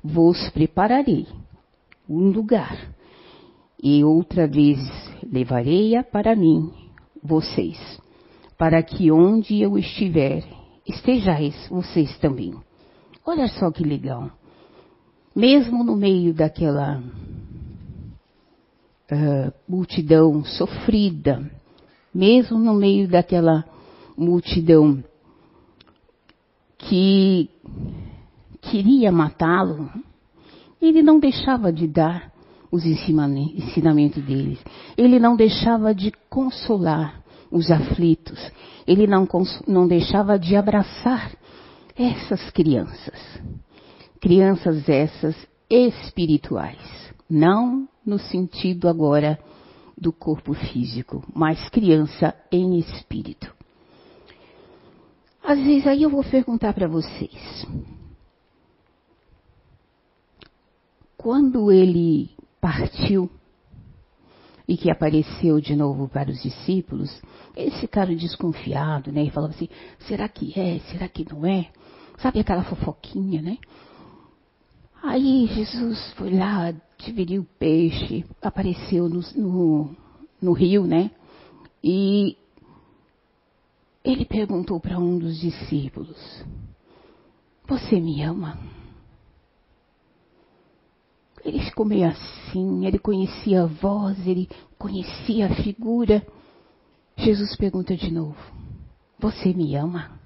vos 0.03 0.51
prepararei 0.51 1.27
um 2.09 2.31
lugar. 2.31 2.95
E 3.83 4.03
outra 4.05 4.47
vez 4.47 4.79
levarei-a 5.31 6.03
para 6.03 6.35
mim, 6.35 6.73
vocês, 7.23 7.79
para 8.57 8.83
que 8.83 9.11
onde 9.11 9.61
eu 9.61 9.77
estiver, 9.79 10.45
estejais 10.87 11.55
vocês 11.69 12.17
também. 12.19 12.55
Olha 13.27 13.49
só 13.49 13.71
que 13.71 13.83
legal. 13.83 14.31
Mesmo 15.35 15.83
no 15.83 15.97
meio 15.97 16.33
daquela 16.33 17.03
uh, 19.11 19.53
multidão 19.69 20.45
sofrida, 20.45 21.51
mesmo 22.15 22.59
no 22.59 22.75
meio 22.75 23.09
daquela 23.09 23.65
multidão 24.17 25.03
que 26.79 27.51
queria 28.61 29.11
matá-lo, 29.11 29.91
ele 30.89 31.03
não 31.03 31.19
deixava 31.19 31.73
de 31.73 31.87
dar 31.87 32.33
os 32.71 32.85
ensinamentos 32.85 34.23
deles. 34.25 34.59
Ele 34.97 35.19
não 35.19 35.37
deixava 35.37 35.95
de 35.95 36.13
consolar 36.29 37.23
os 37.51 37.71
aflitos. 37.71 38.39
Ele 38.87 39.07
não, 39.07 39.29
não 39.67 39.87
deixava 39.87 40.39
de 40.39 40.57
abraçar 40.57 41.33
essas 41.97 42.51
crianças. 42.51 43.41
Crianças 44.21 44.89
essas 44.89 45.37
espirituais. 45.71 46.79
Não 47.31 47.89
no 48.05 48.19
sentido 48.19 48.89
agora 48.89 49.39
do 49.97 50.13
corpo 50.13 50.53
físico, 50.53 51.25
mas 51.33 51.69
criança 51.69 52.35
em 52.51 52.79
espírito. 52.79 53.55
Às 55.43 55.59
vezes 55.59 55.87
aí 55.87 56.03
eu 56.03 56.11
vou 56.11 56.25
perguntar 56.25 56.73
para 56.73 56.89
vocês. 56.89 57.67
Quando 61.25 61.73
ele 61.73 62.33
partiu 62.61 63.31
e 64.69 64.77
que 64.77 64.91
apareceu 64.91 65.59
de 65.59 65.75
novo 65.75 66.07
para 66.07 66.31
os 66.31 66.43
discípulos, 66.43 67.19
eles 67.57 67.81
ficaram 67.81 68.15
desconfiados, 68.15 69.11
né? 69.11 69.23
E 69.25 69.31
falavam 69.31 69.57
assim: 69.57 69.71
será 70.01 70.29
que 70.29 70.53
é? 70.61 70.81
Será 70.81 71.09
que 71.09 71.27
não 71.33 71.47
é? 71.47 71.71
Sabe 72.19 72.41
aquela 72.41 72.63
fofoquinha, 72.65 73.41
né? 73.41 73.57
Aí 75.03 75.47
Jesus 75.47 76.13
foi 76.19 76.29
lá, 76.29 76.75
dividiu 76.99 77.41
o 77.41 77.59
peixe, 77.59 78.27
apareceu 78.43 79.09
no, 79.09 79.23
no, 79.35 79.97
no 80.43 80.53
rio, 80.53 80.87
né? 80.87 81.11
E 81.83 82.37
ele 84.05 84.27
perguntou 84.27 84.79
para 84.79 84.99
um 84.99 85.19
dos 85.19 85.41
discípulos: 85.41 86.45
Você 87.67 87.99
me 87.99 88.23
ama? 88.23 88.84
Ele 91.45 91.61
ficou 91.61 91.85
meio 91.85 92.09
assim, 92.09 92.87
ele 92.87 92.99
conhecia 92.99 93.65
a 93.65 93.67
voz, 93.67 94.27
ele 94.27 94.49
conhecia 94.79 95.47
a 95.47 95.55
figura. 95.57 96.27
Jesus 97.17 97.55
pergunta 97.57 97.95
de 97.95 98.11
novo: 98.11 98.37
Você 99.19 99.53
me 99.53 99.77
ama? 99.77 100.19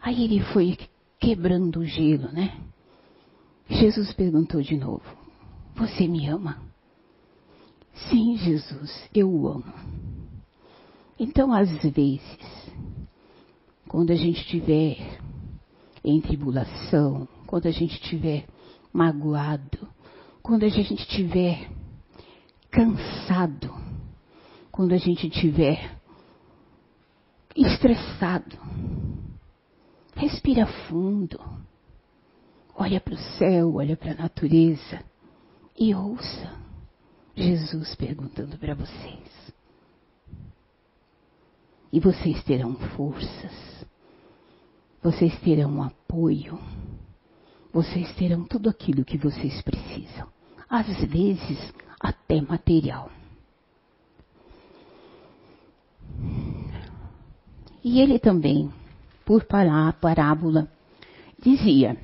Aí 0.00 0.24
ele 0.24 0.40
foi 0.52 0.76
quebrando 1.20 1.80
o 1.80 1.84
gelo, 1.84 2.32
né? 2.32 2.58
Jesus 3.68 4.12
perguntou 4.12 4.60
de 4.60 4.76
novo: 4.76 5.04
Você 5.76 6.08
me 6.08 6.28
ama? 6.28 6.60
Sim, 8.10 8.36
Jesus, 8.36 9.08
eu 9.14 9.30
o 9.30 9.48
amo. 9.48 9.72
Então, 11.18 11.52
às 11.52 11.70
vezes, 11.70 12.20
quando 13.88 14.10
a 14.10 14.16
gente 14.16 14.40
estiver 14.40 15.20
em 16.04 16.20
tribulação, 16.20 17.28
quando 17.46 17.66
a 17.66 17.70
gente 17.70 17.94
estiver 17.94 18.44
magoado, 18.94 19.88
quando 20.40 20.64
a 20.64 20.68
gente 20.68 20.94
estiver 20.94 21.68
cansado, 22.70 23.74
quando 24.70 24.92
a 24.92 24.98
gente 24.98 25.26
estiver 25.26 25.98
estressado, 27.56 28.56
respira 30.14 30.66
fundo, 30.88 31.40
olha 32.76 33.00
para 33.00 33.14
o 33.14 33.18
céu, 33.36 33.74
olha 33.74 33.96
para 33.96 34.12
a 34.12 34.14
natureza. 34.16 35.02
E 35.76 35.92
ouça 35.92 36.56
Jesus 37.34 37.96
perguntando 37.96 38.56
para 38.56 38.76
vocês. 38.76 39.52
E 41.92 41.98
vocês 41.98 42.42
terão 42.44 42.76
forças, 42.96 43.86
vocês 45.02 45.36
terão 45.40 45.82
apoio, 45.82 46.58
vocês 47.74 48.14
terão 48.14 48.44
tudo 48.44 48.70
aquilo 48.70 49.04
que 49.04 49.18
vocês 49.18 49.60
precisam. 49.62 50.28
Às 50.70 50.86
vezes, 51.04 51.74
até 52.00 52.40
material. 52.40 53.10
E 57.82 58.00
ele 58.00 58.20
também, 58.20 58.72
por 59.24 59.44
parábola, 59.44 60.68
dizia: 61.42 61.96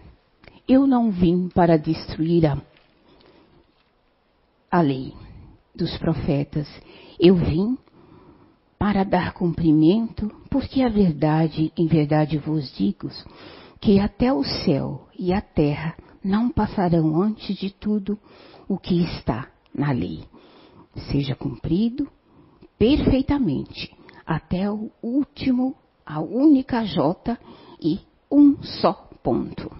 Eu 0.69 0.89
não 0.89 1.11
vim 1.11 1.49
para 1.49 1.79
destruir 1.79 2.47
a, 2.47 2.61
a 4.71 4.81
lei 4.81 5.15
dos 5.75 5.97
profetas, 5.99 6.69
eu 7.19 7.37
vim 7.37 7.79
para 8.77 9.05
dar 9.05 9.35
cumprimento, 9.35 10.31
porque 10.51 10.83
a 10.83 10.89
verdade, 10.89 11.73
em 11.77 11.87
verdade 11.87 12.39
vos 12.39 12.75
digo, 12.77 13.09
que 13.81 13.99
até 13.99 14.33
o 14.33 14.43
céu 14.43 15.07
e 15.21 15.35
a 15.35 15.41
terra 15.43 15.95
não 16.25 16.49
passarão 16.49 17.21
antes 17.21 17.55
de 17.59 17.69
tudo 17.71 18.19
o 18.67 18.79
que 18.79 19.05
está 19.05 19.51
na 19.73 19.93
lei. 19.93 20.25
Seja 21.13 21.37
cumprido 21.37 22.09
perfeitamente 22.79 23.95
até 24.27 24.71
o 24.71 24.91
último, 25.03 25.77
a 26.07 26.21
única 26.21 26.85
J 26.85 27.39
e 27.83 28.01
um 28.33 28.63
só 28.63 28.95
ponto. 29.23 29.71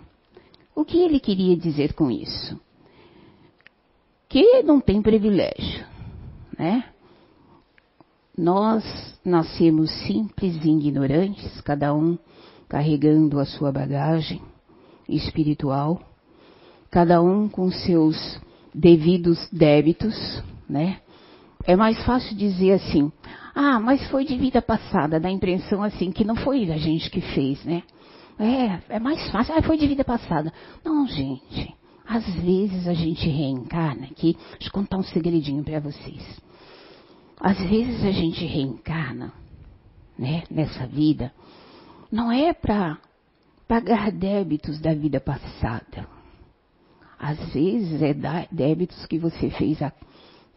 O 0.75 0.85
que 0.85 0.99
ele 0.99 1.19
queria 1.19 1.57
dizer 1.57 1.95
com 1.95 2.11
isso? 2.11 2.61
Que 4.29 4.63
não 4.63 4.79
tem 4.79 5.01
privilégio, 5.01 5.87
né? 6.59 6.85
Nós 8.37 8.85
nascemos 9.25 9.91
simples 10.07 10.63
e 10.63 10.69
ignorantes, 10.69 11.61
cada 11.63 11.95
um 11.95 12.19
carregando 12.69 13.41
a 13.41 13.47
sua 13.47 13.73
bagagem 13.73 14.50
espiritual, 15.11 16.01
cada 16.91 17.23
um 17.23 17.49
com 17.49 17.71
seus 17.71 18.41
devidos 18.75 19.49
débitos, 19.53 20.43
né? 20.69 21.01
É 21.65 21.77
mais 21.77 22.03
fácil 22.05 22.37
dizer 22.37 22.73
assim, 22.73 23.13
ah, 23.55 23.79
mas 23.79 24.09
foi 24.09 24.25
de 24.25 24.37
vida 24.37 24.63
passada, 24.63 25.21
dá 25.21 25.29
a 25.29 25.33
impressão 25.33 25.83
assim 25.83 26.11
que 26.11 26.25
não 26.25 26.37
foi 26.37 26.71
a 26.71 26.77
gente 26.77 27.11
que 27.11 27.21
fez, 27.21 27.63
né? 27.65 27.83
É, 28.39 28.97
é 28.97 28.99
mais 28.99 29.31
fácil, 29.31 29.55
ah, 29.55 29.63
foi 29.63 29.77
de 29.77 29.87
vida 29.87 30.03
passada. 30.03 30.53
Não, 30.85 31.07
gente, 31.07 31.75
às 32.09 32.25
vezes 32.37 32.89
a 32.89 32.95
gente 32.95 33.29
reencarna 33.29 34.07
aqui, 34.07 34.37
deixa 34.53 34.69
eu 34.69 34.73
contar 34.73 34.97
um 34.97 35.03
segredinho 35.03 35.63
para 35.63 35.81
vocês. 35.81 36.41
Às 37.39 37.59
vezes 37.59 38.05
a 38.05 38.11
gente 38.11 38.45
reencarna, 38.45 39.33
né, 40.19 40.43
nessa 40.51 40.87
vida, 40.87 41.33
não 42.11 42.33
é 42.33 42.53
para 42.53 42.99
pagar 43.71 44.11
débitos 44.11 44.81
da 44.81 44.93
vida 44.93 45.21
passada. 45.21 46.05
Às 47.17 47.39
vezes 47.53 48.03
é 48.03 48.13
débitos 48.51 49.07
que 49.07 49.17
você 49.17 49.49
fez 49.49 49.81
há 49.81 49.93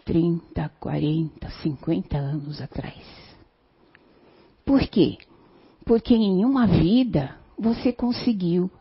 30, 0.04 0.68
40, 0.80 1.48
50 1.62 2.18
anos 2.18 2.60
atrás. 2.60 3.06
Por 4.66 4.82
quê? 4.88 5.20
Porque 5.86 6.16
em 6.16 6.44
uma 6.44 6.66
vida 6.66 7.38
você 7.56 7.94
conseguiu 7.94 8.72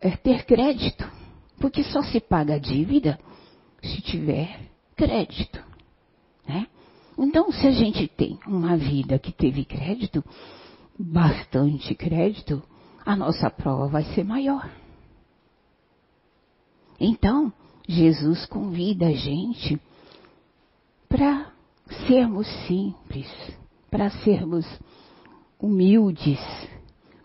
é, 0.00 0.10
ter 0.10 0.44
crédito. 0.44 1.04
Porque 1.58 1.82
só 1.82 2.04
se 2.04 2.20
paga 2.20 2.54
a 2.54 2.58
dívida 2.58 3.18
se 3.82 4.00
tiver 4.00 4.60
crédito. 4.94 5.60
Né? 6.46 6.68
Então, 7.18 7.50
se 7.50 7.66
a 7.66 7.72
gente 7.72 8.06
tem 8.06 8.38
uma 8.46 8.76
vida 8.76 9.18
que 9.18 9.32
teve 9.32 9.64
crédito, 9.64 10.24
bastante 10.96 11.96
crédito, 11.96 12.62
a 13.04 13.16
nossa 13.16 13.50
prova 13.50 13.88
vai 13.88 14.04
ser 14.14 14.24
maior. 14.24 14.70
Então, 16.98 17.52
Jesus 17.88 18.44
convida 18.46 19.06
a 19.06 19.12
gente 19.12 19.80
para 21.08 21.50
sermos 22.06 22.46
simples, 22.66 23.28
para 23.90 24.10
sermos 24.10 24.66
humildes, 25.58 26.38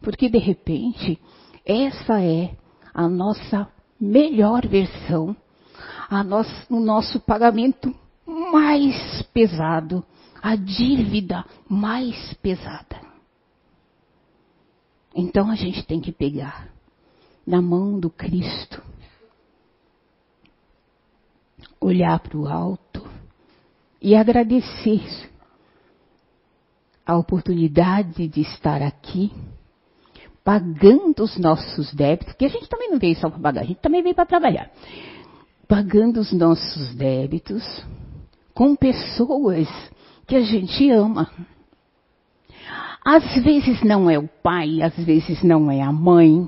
porque 0.02 0.30
de 0.30 0.40
repente 0.40 1.20
essa 1.66 2.22
é 2.22 2.56
a 2.94 3.08
nossa 3.08 3.68
melhor 4.00 4.66
versão, 4.68 5.36
a 6.10 6.24
nosso, 6.24 6.74
o 6.74 6.80
nosso 6.80 7.20
pagamento 7.20 7.94
mais 8.26 9.22
pesado, 9.34 10.04
a 10.42 10.56
dívida 10.56 11.46
mais 11.70 12.34
pesada. 12.36 13.05
Então 15.16 15.50
a 15.50 15.56
gente 15.56 15.82
tem 15.84 16.02
que 16.02 16.12
pegar 16.12 16.68
na 17.48 17.62
mão 17.62 17.98
do 17.98 18.10
Cristo, 18.10 18.84
olhar 21.80 22.20
para 22.20 22.38
o 22.38 22.48
alto 22.48 23.08
e 24.02 24.14
agradecer 24.14 25.32
a 27.06 27.16
oportunidade 27.18 28.28
de 28.28 28.42
estar 28.42 28.82
aqui, 28.82 29.32
pagando 30.44 31.24
os 31.24 31.38
nossos 31.38 31.94
débitos, 31.94 32.34
que 32.34 32.46
a 32.46 32.50
gente 32.50 32.68
também 32.68 32.92
não 32.92 33.00
veio 33.00 33.16
só 33.16 33.30
para 33.30 33.40
pagar, 33.40 33.62
a 33.62 33.66
gente 33.66 33.80
também 33.80 34.04
veio 34.04 34.16
para 34.16 34.26
trabalhar. 34.26 34.70
Pagando 35.68 36.20
os 36.20 36.34
nossos 36.34 36.94
débitos, 36.96 37.64
com 38.54 38.76
pessoas 38.76 39.68
que 40.28 40.36
a 40.36 40.42
gente 40.42 40.90
ama. 40.90 41.32
Às 43.04 43.24
vezes 43.44 43.82
não 43.84 44.10
é 44.10 44.18
o 44.18 44.28
pai, 44.28 44.82
às 44.82 44.96
vezes 44.98 45.44
não 45.44 45.70
é 45.70 45.82
a 45.82 45.92
mãe, 45.92 46.48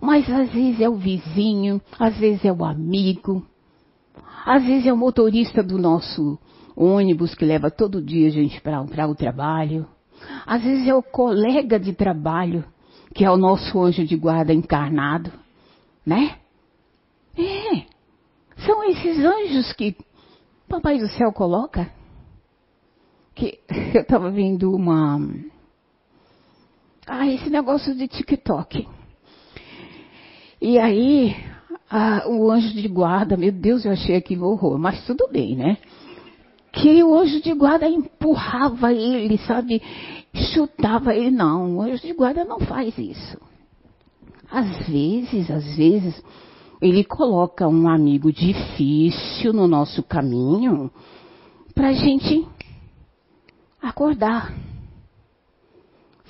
mas 0.00 0.28
às 0.28 0.50
vezes 0.50 0.80
é 0.80 0.88
o 0.88 0.96
vizinho, 0.96 1.80
às 1.98 2.16
vezes 2.16 2.44
é 2.44 2.52
o 2.52 2.64
amigo, 2.64 3.46
às 4.44 4.64
vezes 4.64 4.86
é 4.86 4.92
o 4.92 4.96
motorista 4.96 5.62
do 5.62 5.78
nosso 5.78 6.38
ônibus 6.76 7.34
que 7.34 7.44
leva 7.44 7.70
todo 7.70 8.02
dia 8.02 8.28
a 8.28 8.30
gente 8.30 8.60
para 8.60 9.06
o 9.06 9.14
trabalho, 9.14 9.86
às 10.46 10.62
vezes 10.62 10.88
é 10.88 10.94
o 10.94 11.02
colega 11.02 11.78
de 11.78 11.92
trabalho 11.92 12.64
que 13.14 13.24
é 13.24 13.30
o 13.30 13.36
nosso 13.36 13.80
anjo 13.80 14.04
de 14.04 14.16
guarda 14.16 14.52
encarnado, 14.52 15.30
né? 16.04 16.38
É, 17.36 17.84
são 18.66 18.82
esses 18.84 19.18
anjos 19.18 19.72
que 19.72 19.96
Papai 20.68 20.98
do 20.98 21.08
Céu 21.08 21.32
coloca 21.32 21.90
que 23.34 23.60
eu 23.94 24.02
estava 24.02 24.30
vendo 24.30 24.72
uma. 24.72 25.18
Ah, 27.06 27.26
esse 27.26 27.50
negócio 27.50 27.94
de 27.94 28.06
TikTok. 28.06 28.86
E 30.60 30.78
aí, 30.78 31.34
a, 31.90 32.28
o 32.28 32.50
anjo 32.50 32.72
de 32.74 32.86
guarda, 32.86 33.36
meu 33.36 33.50
Deus, 33.50 33.84
eu 33.84 33.92
achei 33.92 34.16
aquilo 34.16 34.46
horror, 34.46 34.78
mas 34.78 35.04
tudo 35.04 35.28
bem, 35.30 35.56
né? 35.56 35.78
Que 36.72 37.02
o 37.02 37.14
anjo 37.14 37.42
de 37.42 37.52
guarda 37.52 37.88
empurrava 37.88 38.92
ele, 38.92 39.36
sabe? 39.38 39.82
Chutava 40.54 41.14
ele. 41.14 41.30
Não, 41.30 41.76
o 41.76 41.82
anjo 41.82 42.00
de 42.00 42.12
guarda 42.12 42.44
não 42.44 42.60
faz 42.60 42.96
isso. 42.96 43.36
Às 44.50 44.86
vezes, 44.86 45.50
às 45.50 45.76
vezes, 45.76 46.22
ele 46.80 47.02
coloca 47.02 47.66
um 47.66 47.88
amigo 47.88 48.32
difícil 48.32 49.52
no 49.52 49.66
nosso 49.66 50.02
caminho 50.02 50.90
para 51.74 51.88
a 51.88 51.92
gente 51.92 52.46
acordar. 53.82 54.54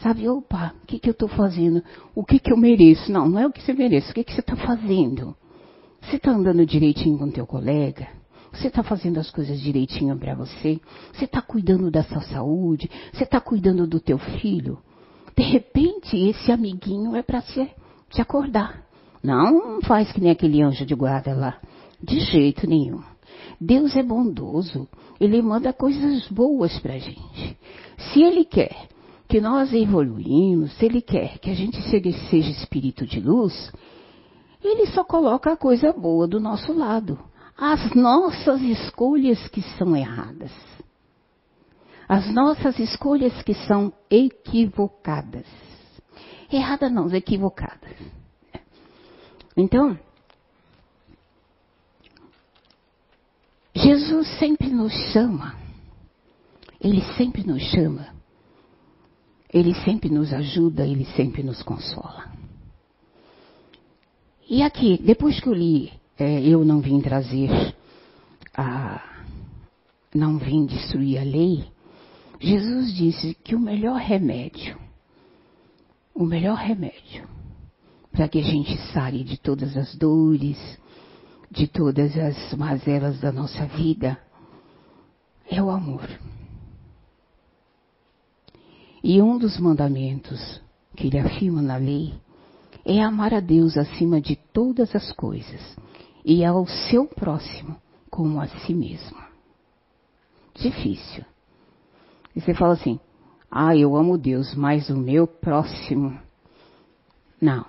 Sabe, 0.03 0.29
opa, 0.29 0.75
o 0.83 0.87
que, 0.87 0.99
que 0.99 1.09
eu 1.09 1.13
estou 1.13 1.29
fazendo? 1.29 1.81
O 2.13 2.25
que, 2.25 2.41
que 2.41 2.53
eu 2.53 2.57
mereço? 2.57 3.11
Não, 3.13 3.29
não 3.29 3.39
é 3.39 3.47
o 3.47 3.53
que 3.53 3.63
você 3.63 3.73
merece. 3.73 4.11
O 4.11 4.15
que, 4.15 4.25
que 4.25 4.33
você 4.33 4.41
está 4.41 4.57
fazendo? 4.57 5.37
Você 6.01 6.17
está 6.17 6.33
andando 6.33 6.67
direitinho 6.67 7.17
com 7.17 7.31
teu 7.31 7.47
colega? 7.47 8.09
Você 8.53 8.67
está 8.67 8.83
fazendo 8.83 9.21
as 9.21 9.31
coisas 9.31 9.61
direitinho 9.61 10.19
para 10.19 10.35
você? 10.35 10.81
Você 11.13 11.25
está 11.25 11.41
cuidando 11.41 11.89
da 11.89 12.03
sua 12.03 12.21
saúde? 12.23 12.91
Você 13.13 13.23
está 13.23 13.41
cuidando 13.41 13.87
do 13.87 14.01
teu 14.01 14.19
filho? 14.19 14.79
De 15.37 15.45
repente, 15.45 16.17
esse 16.17 16.51
amiguinho 16.51 17.15
é 17.15 17.23
para 17.23 17.41
te 17.41 18.21
acordar. 18.21 18.85
Não 19.23 19.81
faz 19.83 20.11
que 20.11 20.21
nem 20.21 20.33
aquele 20.33 20.63
anjo 20.63 20.85
de 20.85 20.97
guarda 20.97 21.33
lá. 21.33 21.59
De 22.03 22.19
jeito 22.19 22.69
nenhum. 22.69 23.01
Deus 23.61 23.95
é 23.95 24.03
bondoso. 24.03 24.89
Ele 25.21 25.41
manda 25.41 25.73
coisas 25.73 26.27
boas 26.27 26.77
para 26.81 26.99
gente. 26.99 27.57
Se 28.13 28.21
Ele 28.21 28.45
quer 28.45 28.92
que 29.33 29.41
nós 29.41 29.73
evoluímos, 29.73 30.75
se 30.75 30.85
Ele 30.85 31.01
quer 31.01 31.39
que 31.39 31.49
a 31.49 31.55
gente 31.55 31.81
seja, 31.89 32.51
espírito 32.51 33.07
de 33.07 33.19
luz, 33.19 33.73
Ele 34.63 34.85
só 34.89 35.03
coloca 35.03 35.51
a 35.51 35.57
coisa 35.57 35.91
boa 35.91 36.29
do 36.29 36.39
nosso 36.39 36.71
lado. 36.75 37.19
As 37.57 37.95
nossas 37.95 38.61
escolhas 38.61 39.49
que 39.49 39.63
são 39.79 39.97
erradas. 39.97 40.53
As 42.07 42.31
nossas 42.31 42.79
escolhas 42.79 43.33
que 43.43 43.55
são 43.55 43.91
equivocadas. 44.11 45.47
Errada 46.53 46.91
não, 46.91 47.09
equivocadas. 47.09 47.97
Então, 49.57 49.99
Jesus 53.75 54.29
sempre 54.39 54.69
nos 54.69 54.93
chama. 55.11 55.57
Ele 56.79 57.01
sempre 57.17 57.47
nos 57.47 57.63
chama. 57.63 58.22
Ele 59.53 59.75
sempre 59.85 60.09
nos 60.09 60.33
ajuda, 60.33 60.87
ele 60.87 61.05
sempre 61.17 61.43
nos 61.43 61.63
consola. 61.63 62.31
E 64.49 64.63
aqui, 64.63 65.01
depois 65.03 65.41
que 65.41 65.49
eu 65.49 65.53
li, 65.53 65.93
é, 66.19 66.41
eu 66.43 66.65
não 66.65 66.81
vim 66.81 67.01
trazer 67.01 67.75
a. 68.57 69.03
não 70.15 70.39
vim 70.39 70.67
destruir 70.67 71.19
a 71.19 71.23
lei, 71.23 71.65
Jesus 72.41 72.95
disse 72.95 73.35
que 73.45 73.55
o 73.55 73.61
melhor 73.61 73.99
remédio, 73.99 74.79
o 76.15 76.25
melhor 76.25 76.57
remédio 76.57 77.33
para 78.13 78.29
que 78.29 78.39
a 78.39 78.43
gente 78.43 78.77
saia 78.93 79.25
de 79.25 79.39
todas 79.39 79.75
as 79.77 79.95
dores, 79.97 80.59
de 81.51 81.67
todas 81.67 82.17
as 82.17 82.53
mazelas 82.55 83.19
da 83.21 83.33
nossa 83.33 83.67
vida, 83.67 84.19
é 85.51 85.63
o 85.63 85.71
amor. 85.71 86.09
E 89.03 89.21
um 89.21 89.37
dos 89.37 89.59
mandamentos 89.59 90.61
que 90.95 91.09
ele 91.09 91.19
afirma 91.19 91.61
na 91.61 91.77
lei 91.77 92.15
é 92.85 93.03
amar 93.03 93.35
a 93.35 93.41
Deus 93.41 93.77
acima 93.77 94.21
de 94.21 94.37
todas 94.37 94.95
as 94.95 95.13
coisas 95.13 95.77
e 96.25 96.45
ao 96.45 96.67
seu 96.67 97.07
próximo 97.07 97.77
como 98.11 98.41
a 98.41 98.47
si 98.47 98.73
mesmo. 98.75 99.19
Difícil. 100.55 101.25
E 102.37 102.41
você 102.41 102.55
fala 102.55 102.75
assim: 102.75 103.01
ah, 103.51 103.77
eu 103.77 103.97
amo 103.97 104.17
Deus, 104.17 104.55
mas 104.55 104.89
o 104.89 104.97
meu 104.97 105.27
próximo. 105.27 106.19
Não. 107.41 107.67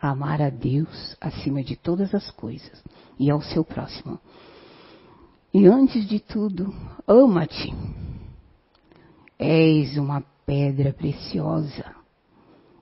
Amar 0.00 0.40
a 0.40 0.50
Deus 0.50 1.16
acima 1.20 1.62
de 1.62 1.74
todas 1.74 2.14
as 2.14 2.30
coisas 2.30 2.84
e 3.18 3.30
ao 3.30 3.40
seu 3.40 3.64
próximo. 3.64 4.20
E 5.52 5.66
antes 5.66 6.06
de 6.06 6.20
tudo, 6.20 6.72
ama-te. 7.08 7.74
És 9.38 9.96
uma 9.96 10.22
pedra 10.46 10.92
preciosa. 10.92 11.94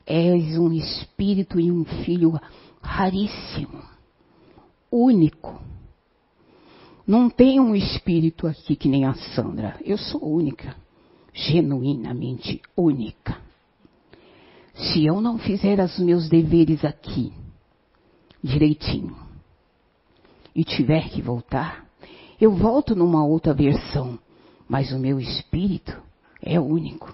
És 0.06 0.58
um 0.58 0.70
espírito 0.72 1.58
e 1.58 1.72
um 1.72 1.84
filho 2.04 2.38
raríssimo, 2.82 3.82
único. 4.92 5.58
Não 7.06 7.30
tem 7.30 7.58
um 7.58 7.74
espírito 7.74 8.46
aqui 8.46 8.76
que 8.76 8.88
nem 8.88 9.06
a 9.06 9.14
Sandra. 9.14 9.80
Eu 9.82 9.96
sou 9.96 10.22
única 10.22 10.76
genuinamente 11.34 12.62
única. 12.76 13.36
Se 14.72 15.04
eu 15.04 15.20
não 15.20 15.36
fizer 15.36 15.80
os 15.80 15.98
meus 15.98 16.28
deveres 16.28 16.84
aqui 16.84 17.32
direitinho 18.42 19.16
e 20.54 20.64
tiver 20.64 21.10
que 21.10 21.20
voltar, 21.20 21.84
eu 22.40 22.52
volto 22.52 22.94
numa 22.94 23.24
outra 23.24 23.52
versão, 23.52 24.18
mas 24.68 24.92
o 24.92 24.98
meu 24.98 25.18
espírito 25.18 26.00
é 26.40 26.58
único. 26.58 27.12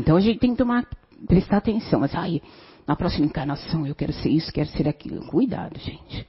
Então 0.00 0.16
a 0.16 0.20
gente 0.20 0.38
tem 0.38 0.52
que 0.52 0.56
tomar, 0.56 0.86
prestar 1.26 1.58
atenção. 1.58 2.00
Mas, 2.00 2.14
ai, 2.14 2.40
na 2.86 2.96
próxima 2.96 3.26
encarnação 3.26 3.86
eu 3.86 3.94
quero 3.94 4.12
ser 4.14 4.30
isso, 4.30 4.52
quero 4.52 4.68
ser 4.70 4.88
aquilo. 4.88 5.26
Cuidado, 5.26 5.78
gente. 5.78 6.26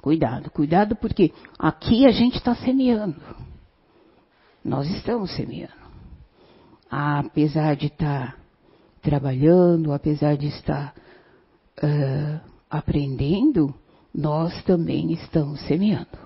Cuidado, 0.00 0.50
cuidado, 0.50 0.94
porque 0.96 1.32
aqui 1.58 2.06
a 2.06 2.12
gente 2.12 2.36
está 2.36 2.54
semeando. 2.54 3.20
Nós 4.64 4.88
estamos 4.88 5.34
semeando. 5.34 5.72
Apesar 6.90 7.74
de 7.74 7.86
estar 7.86 8.32
tá 8.32 8.36
trabalhando, 9.02 9.92
apesar 9.92 10.36
de 10.36 10.46
estar 10.46 10.94
uh, 11.82 12.40
aprendendo, 12.70 13.74
nós 14.14 14.62
também 14.62 15.12
estamos 15.12 15.60
semeando. 15.66 16.16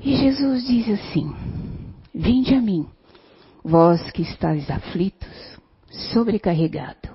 E 0.00 0.16
Jesus 0.16 0.66
diz 0.66 0.88
assim: 0.88 1.32
Vinde 2.14 2.54
a 2.54 2.60
mim, 2.60 2.86
vós 3.64 4.10
que 4.10 4.22
estáis 4.22 4.70
aflitos, 4.70 5.58
sobrecarregado, 6.12 7.08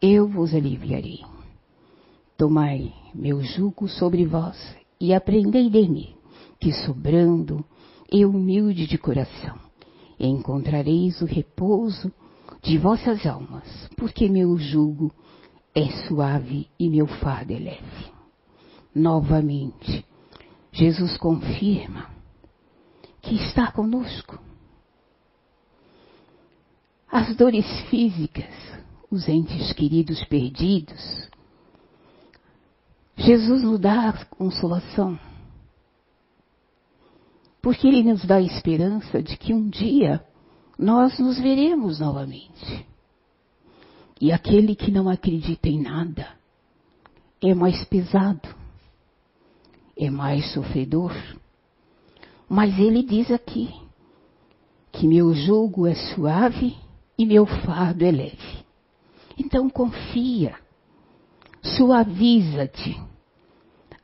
eu 0.00 0.28
vos 0.28 0.54
aliviarei. 0.54 1.20
Tomai 2.36 2.92
meu 3.14 3.42
jugo 3.42 3.88
sobre 3.88 4.26
vós 4.26 4.56
e 5.00 5.14
aprendei 5.14 5.70
de 5.70 5.88
mim, 5.88 6.14
que 6.60 6.72
sobrando 6.72 7.64
e 8.10 8.24
humilde 8.24 8.86
de 8.86 8.98
coração, 8.98 9.58
encontrareis 10.18 11.20
o 11.20 11.26
repouso 11.26 12.12
de 12.62 12.78
vossas 12.78 13.26
almas, 13.26 13.88
porque 13.96 14.28
meu 14.28 14.56
jugo 14.56 15.12
é 15.74 15.90
suave 16.06 16.68
e 16.78 16.88
meu 16.88 17.06
fardo 17.06 17.52
é 17.52 17.58
leve. 17.58 18.14
Novamente, 18.94 20.04
Jesus 20.72 21.16
confirma 21.16 22.08
que 23.20 23.34
está 23.34 23.70
conosco. 23.72 24.38
As 27.14 27.36
dores 27.36 27.64
físicas, 27.88 28.52
os 29.08 29.28
entes 29.28 29.72
queridos 29.72 30.24
perdidos, 30.24 31.30
Jesus 33.16 33.62
nos 33.62 33.78
dá 33.78 34.26
consolação 34.36 35.16
porque 37.62 37.86
Ele 37.86 38.02
nos 38.02 38.24
dá 38.24 38.38
a 38.38 38.42
esperança 38.42 39.22
de 39.22 39.36
que 39.36 39.54
um 39.54 39.68
dia 39.68 40.22
nós 40.76 41.16
nos 41.20 41.38
veremos 41.38 42.00
novamente. 42.00 42.84
E 44.20 44.32
aquele 44.32 44.74
que 44.74 44.90
não 44.90 45.08
acredita 45.08 45.68
em 45.68 45.80
nada 45.80 46.28
é 47.40 47.54
mais 47.54 47.84
pesado, 47.84 48.48
é 49.96 50.10
mais 50.10 50.52
sofredor. 50.52 51.14
Mas 52.48 52.76
ele 52.76 53.04
diz 53.04 53.30
aqui 53.30 53.72
que 54.90 55.06
meu 55.06 55.32
jugo 55.32 55.86
é 55.86 55.94
suave 55.94 56.76
e 57.18 57.26
meu 57.26 57.46
fardo 57.46 58.04
é 58.04 58.10
leve. 58.10 58.64
Então 59.38 59.68
confia, 59.68 60.54
suaviza-te, 61.62 63.00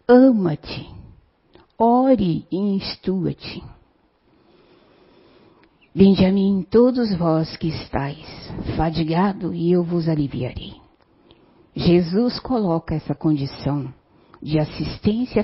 ama-te 0.09 1.01
ore 1.81 2.47
e 2.53 2.57
instrua-te. 2.57 3.65
Vinde 5.95 6.27
a 6.27 6.31
mim 6.31 6.65
todos 6.71 7.17
vós 7.17 7.57
que 7.57 7.69
estáis 7.69 8.27
fadigado 8.77 9.55
e 9.55 9.73
eu 9.73 9.83
vos 9.83 10.07
aliviarei. 10.07 10.75
Jesus 11.75 12.39
coloca 12.39 12.95
essa 12.95 13.15
condição 13.15 13.93
de 14.43 14.59
assistência 14.59 15.43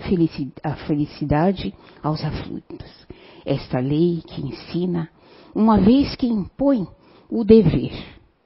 à 0.63 0.77
felicidade 0.87 1.75
aos 2.03 2.23
aflitos. 2.23 3.07
Esta 3.45 3.79
lei 3.79 4.23
que 4.27 4.43
ensina, 4.43 5.09
uma 5.55 5.81
vez 5.81 6.15
que 6.17 6.27
impõe 6.27 6.87
o 7.29 7.45
dever. 7.45 7.93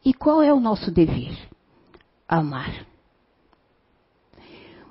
E 0.04 0.14
qual 0.14 0.42
é 0.42 0.52
o 0.52 0.60
nosso 0.60 0.90
dever? 0.90 1.36
Amar. 2.28 2.86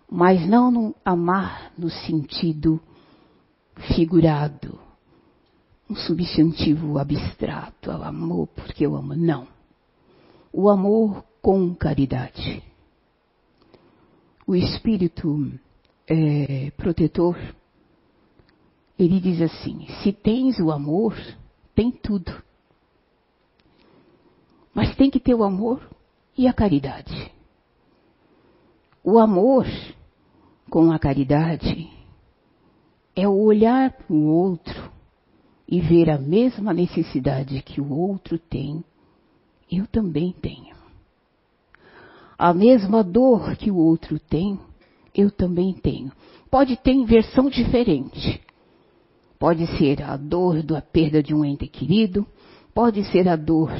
Mas 0.10 0.48
não 0.48 0.72
no 0.72 0.96
amar 1.06 1.72
no 1.78 1.90
sentido 1.90 2.80
figurado, 3.96 4.78
um 5.90 5.96
substantivo 5.96 6.98
abstrato 7.00 7.90
ao 7.92 8.04
amor, 8.04 8.48
porque 8.48 8.86
eu 8.86 8.96
amo. 8.96 9.16
Não. 9.16 9.48
O 10.52 10.70
amor 10.70 11.24
com 11.42 11.74
caridade. 11.74 12.64
O 14.46 14.56
espírito 14.56 15.52
é, 16.08 16.72
protetor, 16.72 17.38
ele 18.98 19.20
diz 19.20 19.42
assim: 19.42 19.88
se 20.04 20.12
tens 20.12 20.60
o 20.60 20.72
amor, 20.72 21.16
tem 21.76 21.92
tudo. 21.92 22.49
Mas 24.80 24.96
tem 24.96 25.10
que 25.10 25.20
ter 25.20 25.36
o 25.36 25.44
amor 25.44 25.82
e 26.38 26.48
a 26.48 26.54
caridade. 26.54 27.30
O 29.04 29.20
amor 29.20 29.66
com 30.70 30.90
a 30.90 30.98
caridade 30.98 31.92
é 33.14 33.28
o 33.28 33.42
olhar 33.42 33.92
para 33.92 34.16
o 34.16 34.26
outro 34.26 34.90
e 35.68 35.82
ver 35.82 36.10
a 36.10 36.18
mesma 36.18 36.72
necessidade 36.74 37.62
que 37.62 37.82
o 37.82 37.92
outro 37.92 38.40
tem, 38.40 38.82
eu 39.70 39.86
também 39.86 40.32
tenho. 40.32 40.78
A 42.38 42.54
mesma 42.54 43.04
dor 43.04 43.58
que 43.58 43.70
o 43.70 43.76
outro 43.76 44.18
tem, 44.18 44.58
eu 45.14 45.30
também 45.30 45.74
tenho. 45.74 46.10
Pode 46.50 46.78
ter 46.78 46.92
em 46.92 47.04
versão 47.04 47.50
diferente. 47.50 48.42
Pode 49.38 49.68
ser 49.78 50.02
a 50.04 50.16
dor 50.16 50.64
da 50.64 50.82
perda 50.82 51.22
de 51.22 51.36
um 51.36 51.44
ente 51.44 51.68
querido, 51.68 52.26
pode 52.74 53.04
ser 53.12 53.28
a 53.28 53.36
dor 53.36 53.74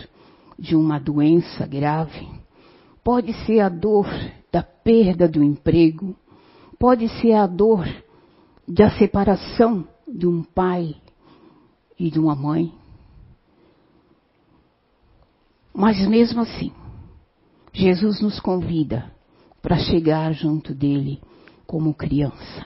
de 0.60 0.76
uma 0.76 1.00
doença 1.00 1.66
grave, 1.66 2.28
pode 3.04 3.34
ser 3.46 3.62
a 3.62 3.70
dor 3.70 4.06
da 4.52 4.62
perda 4.62 5.28
do 5.28 5.42
emprego, 5.42 6.16
pode 6.78 7.08
ser 7.22 7.34
a 7.34 7.48
dor 7.48 7.88
da 8.68 8.90
separação 8.92 9.88
de 10.06 10.28
um 10.28 10.44
pai 10.44 10.96
e 11.98 12.12
de 12.12 12.20
uma 12.20 12.36
mãe. 12.36 12.74
Mas 15.74 16.06
mesmo 16.08 16.42
assim, 16.42 16.74
Jesus 17.72 18.20
nos 18.22 18.40
convida 18.40 19.12
para 19.62 19.78
chegar 19.78 20.34
junto 20.34 20.74
dele 20.74 21.22
como 21.66 21.94
criança. 21.94 22.66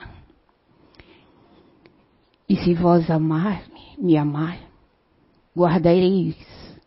E 2.48 2.56
se 2.56 2.74
vós 2.74 3.08
amar-me, 3.10 3.96
me 3.98 4.16
amar, 4.16 4.58
guardareis, 5.56 6.36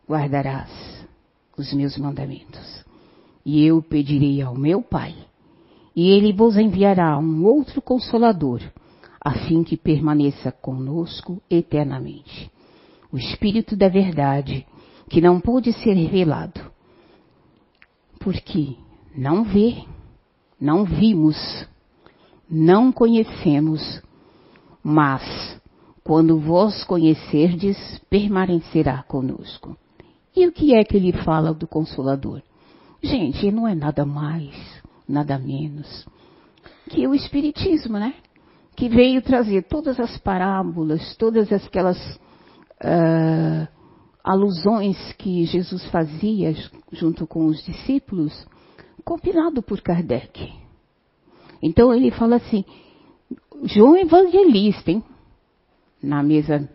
guardarás 0.07 0.86
os 1.57 1.73
meus 1.73 1.97
mandamentos. 1.97 2.85
E 3.45 3.65
eu 3.65 3.81
pedirei 3.81 4.41
ao 4.41 4.55
meu 4.55 4.81
Pai, 4.81 5.15
e 5.95 6.09
ele 6.11 6.31
vos 6.31 6.57
enviará 6.57 7.17
um 7.17 7.43
outro 7.45 7.81
consolador, 7.81 8.61
a 9.19 9.31
fim 9.31 9.63
que 9.63 9.75
permaneça 9.75 10.51
conosco 10.51 11.41
eternamente. 11.49 12.51
O 13.11 13.17
Espírito 13.17 13.75
da 13.75 13.89
Verdade, 13.89 14.65
que 15.09 15.19
não 15.19 15.39
pôde 15.39 15.73
ser 15.73 15.93
revelado, 15.93 16.61
porque 18.19 18.75
não 19.15 19.43
vê, 19.43 19.83
não 20.59 20.83
vimos, 20.83 21.37
não 22.49 22.91
conhecemos, 22.91 24.01
mas 24.83 25.59
quando 26.03 26.39
vós 26.39 26.83
conhecerdes, 26.83 27.99
permanecerá 28.09 29.03
conosco. 29.03 29.77
E 30.37 30.45
o 30.45 30.51
que 30.51 30.75
é 30.75 30.83
que 30.83 30.95
ele 30.95 31.11
fala 31.11 31.53
do 31.53 31.67
Consolador? 31.67 32.41
Gente, 33.01 33.51
não 33.51 33.67
é 33.67 33.73
nada 33.73 34.05
mais, 34.05 34.55
nada 35.07 35.37
menos 35.37 36.05
que 36.89 37.07
o 37.07 37.13
Espiritismo, 37.13 37.97
né? 37.97 38.13
Que 38.75 38.87
veio 38.87 39.21
trazer 39.21 39.63
todas 39.63 39.99
as 39.99 40.17
parábolas, 40.17 41.15
todas 41.17 41.51
aquelas 41.51 41.97
uh, 42.15 43.67
alusões 44.23 44.97
que 45.13 45.45
Jesus 45.45 45.85
fazia 45.89 46.53
junto 46.91 47.25
com 47.25 47.47
os 47.47 47.63
discípulos, 47.63 48.47
compilado 49.03 49.61
por 49.61 49.81
Kardec. 49.81 50.53
Então 51.61 51.93
ele 51.93 52.11
fala 52.11 52.35
assim, 52.35 52.63
João 53.63 53.97
Evangelista, 53.97 54.91
hein? 54.91 55.03
Na 56.01 56.21
mesa, 56.21 56.69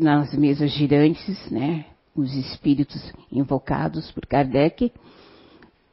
nas 0.00 0.34
mesas 0.34 0.70
girantes, 0.70 1.50
né? 1.50 1.91
Os 2.14 2.32
espíritos 2.34 3.12
invocados 3.30 4.10
por 4.12 4.26
Kardec, 4.26 4.92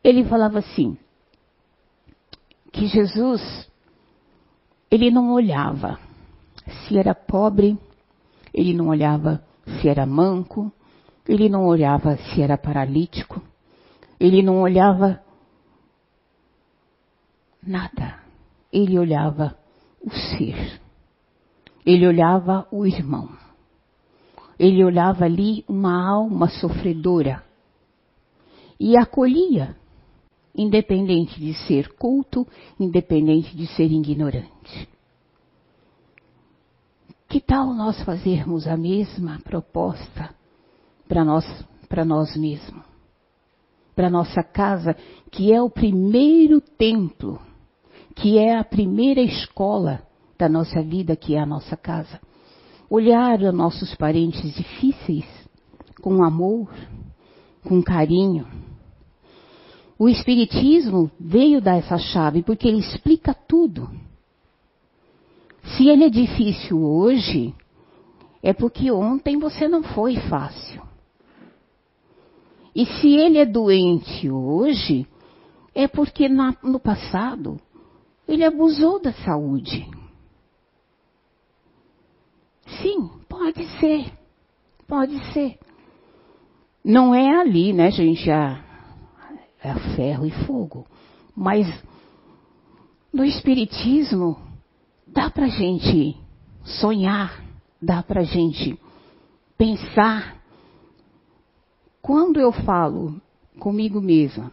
ele 0.03 0.25
falava 0.25 0.59
assim, 0.59 0.97
que 2.71 2.87
Jesus, 2.87 3.69
ele 4.91 5.09
não 5.09 5.31
olhava 5.31 5.99
se 6.87 6.97
era 6.97 7.15
pobre, 7.15 7.77
ele 8.53 8.73
não 8.73 8.89
olhava 8.89 9.43
se 9.79 9.87
era 9.87 10.05
manco, 10.05 10.71
ele 11.27 11.47
não 11.47 11.65
olhava 11.65 12.17
se 12.17 12.41
era 12.41 12.57
paralítico, 12.57 13.41
ele 14.19 14.41
não 14.41 14.61
olhava 14.61 15.21
nada. 17.63 18.19
Ele 18.71 18.97
olhava 18.99 19.57
o 20.03 20.09
ser. 20.11 20.81
Ele 21.85 22.07
olhava 22.07 22.67
o 22.71 22.85
irmão. 22.85 23.29
Ele 24.59 24.83
olhava 24.83 25.23
ali 25.23 25.63
uma 25.69 26.05
alma 26.05 26.49
sofredora 26.49 27.41
e 28.77 28.97
acolhia, 28.97 29.75
independente 30.53 31.39
de 31.39 31.53
ser 31.53 31.93
culto, 31.93 32.45
independente 32.77 33.55
de 33.55 33.65
ser 33.67 33.89
ignorante. 33.89 34.89
Que 37.29 37.39
tal 37.39 37.73
nós 37.73 38.01
fazermos 38.03 38.67
a 38.67 38.75
mesma 38.75 39.39
proposta 39.43 40.35
para 41.07 41.23
nós, 41.23 41.45
para 41.87 42.03
nós 42.03 42.35
mesmos? 42.35 42.83
Para 43.95 44.09
nossa 44.09 44.43
casa, 44.43 44.95
que 45.31 45.53
é 45.53 45.61
o 45.61 45.69
primeiro 45.69 46.59
templo, 46.59 47.39
que 48.15 48.37
é 48.37 48.57
a 48.57 48.63
primeira 48.63 49.21
escola 49.21 50.01
da 50.37 50.49
nossa 50.49 50.81
vida, 50.81 51.15
que 51.15 51.35
é 51.35 51.39
a 51.39 51.45
nossa 51.45 51.77
casa. 51.77 52.19
Olhar 52.89 53.41
os 53.41 53.53
nossos 53.53 53.93
parentes 53.95 54.55
difíceis 54.55 55.25
com 56.01 56.23
amor, 56.23 56.69
com 57.63 57.81
carinho. 57.83 58.47
O 59.97 60.07
Espiritismo 60.07 61.11
veio 61.19 61.61
dar 61.61 61.77
essa 61.77 61.97
chave 61.97 62.41
porque 62.41 62.67
ele 62.67 62.79
explica 62.79 63.33
tudo. 63.33 63.89
Se 65.63 65.87
ele 65.87 66.05
é 66.05 66.09
difícil 66.09 66.81
hoje, 66.81 67.53
é 68.41 68.53
porque 68.53 68.89
ontem 68.91 69.37
você 69.37 69.67
não 69.67 69.83
foi 69.83 70.15
fácil. 70.15 70.81
E 72.73 72.85
se 72.85 73.09
ele 73.09 73.37
é 73.37 73.45
doente 73.45 74.29
hoje, 74.29 75.05
é 75.75 75.87
porque 75.87 76.29
na, 76.29 76.55
no 76.63 76.79
passado 76.79 77.59
ele 78.27 78.43
abusou 78.43 79.01
da 79.01 79.11
saúde. 79.11 79.85
Sim, 82.81 83.09
pode 83.27 83.65
ser. 83.79 84.11
Pode 84.87 85.17
ser. 85.33 85.59
Não 86.83 87.13
é 87.13 87.39
ali, 87.39 87.73
né, 87.73 87.91
gente, 87.91 88.29
a, 88.31 88.63
a 89.63 89.75
ferro 89.95 90.25
e 90.25 90.31
fogo. 90.45 90.85
Mas 91.35 91.67
no 93.11 93.25
Espiritismo, 93.25 94.37
dá 95.05 95.29
para 95.29 95.47
gente 95.47 96.17
sonhar, 96.63 97.43
dá 97.81 98.01
para 98.03 98.23
gente 98.23 98.79
pensar. 99.57 100.37
Quando 102.01 102.39
eu 102.39 102.51
falo 102.51 103.21
comigo 103.59 103.99
mesma, 104.01 104.51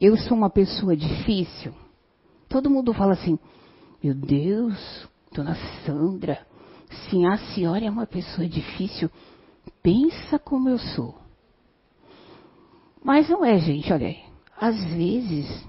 eu 0.00 0.16
sou 0.16 0.36
uma 0.36 0.50
pessoa 0.50 0.96
difícil, 0.96 1.72
todo 2.48 2.70
mundo 2.70 2.92
fala 2.92 3.14
assim, 3.14 3.38
meu 4.02 4.14
Deus, 4.14 5.08
dona 5.32 5.56
Sandra, 5.84 6.46
sim, 7.08 7.26
a 7.26 7.36
senhora 7.36 7.84
é 7.84 7.90
uma 7.90 8.06
pessoa 8.06 8.48
difícil, 8.48 9.10
pensa 9.82 10.38
como 10.38 10.68
eu 10.68 10.78
sou. 10.78 11.16
Mas 13.02 13.28
não 13.28 13.44
é, 13.44 13.58
gente, 13.58 13.92
olha 13.92 14.06
aí. 14.06 14.18
Às 14.58 14.82
vezes, 14.84 15.66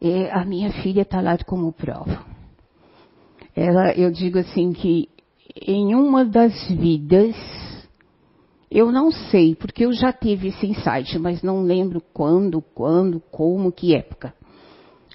é, 0.00 0.30
a 0.30 0.44
minha 0.44 0.70
filha 0.70 1.02
está 1.02 1.20
lá 1.20 1.36
como 1.38 1.72
prova 1.72 2.32
ela, 3.54 3.92
eu 3.92 4.10
digo 4.10 4.38
assim 4.38 4.72
que 4.72 5.08
em 5.66 5.94
uma 5.94 6.24
das 6.24 6.68
vidas, 6.68 7.36
eu 8.70 8.90
não 8.90 9.10
sei, 9.10 9.54
porque 9.54 9.84
eu 9.84 9.92
já 9.92 10.12
tive 10.12 10.48
esse 10.48 10.66
insight, 10.66 11.18
mas 11.18 11.42
não 11.42 11.62
lembro 11.62 12.02
quando, 12.12 12.62
quando, 12.74 13.20
como, 13.30 13.70
que 13.70 13.94
época. 13.94 14.32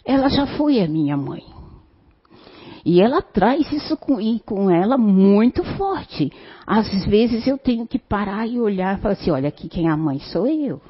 Ela 0.06 0.30
já 0.30 0.46
foi 0.58 0.80
a 0.80 0.88
minha 0.88 1.18
mãe. 1.18 1.44
E 2.90 3.02
ela 3.02 3.22
traz 3.22 3.70
isso 3.74 3.98
com, 3.98 4.18
com 4.46 4.72
ela 4.72 4.98
muito 4.98 5.62
forte. 5.76 6.32
Às 6.66 7.06
vezes 7.06 7.46
eu 7.46 7.58
tenho 7.58 7.86
que 7.86 8.00
parar 8.00 8.48
e 8.48 8.62
olhar 8.62 8.98
e 8.98 9.02
falar 9.02 9.16
assim, 9.16 9.30
olha, 9.30 9.50
aqui 9.50 9.68
quem 9.68 9.90
é 9.90 9.92
a 9.92 9.98
mãe 9.98 10.20
sou 10.20 10.48
eu. 10.48 10.82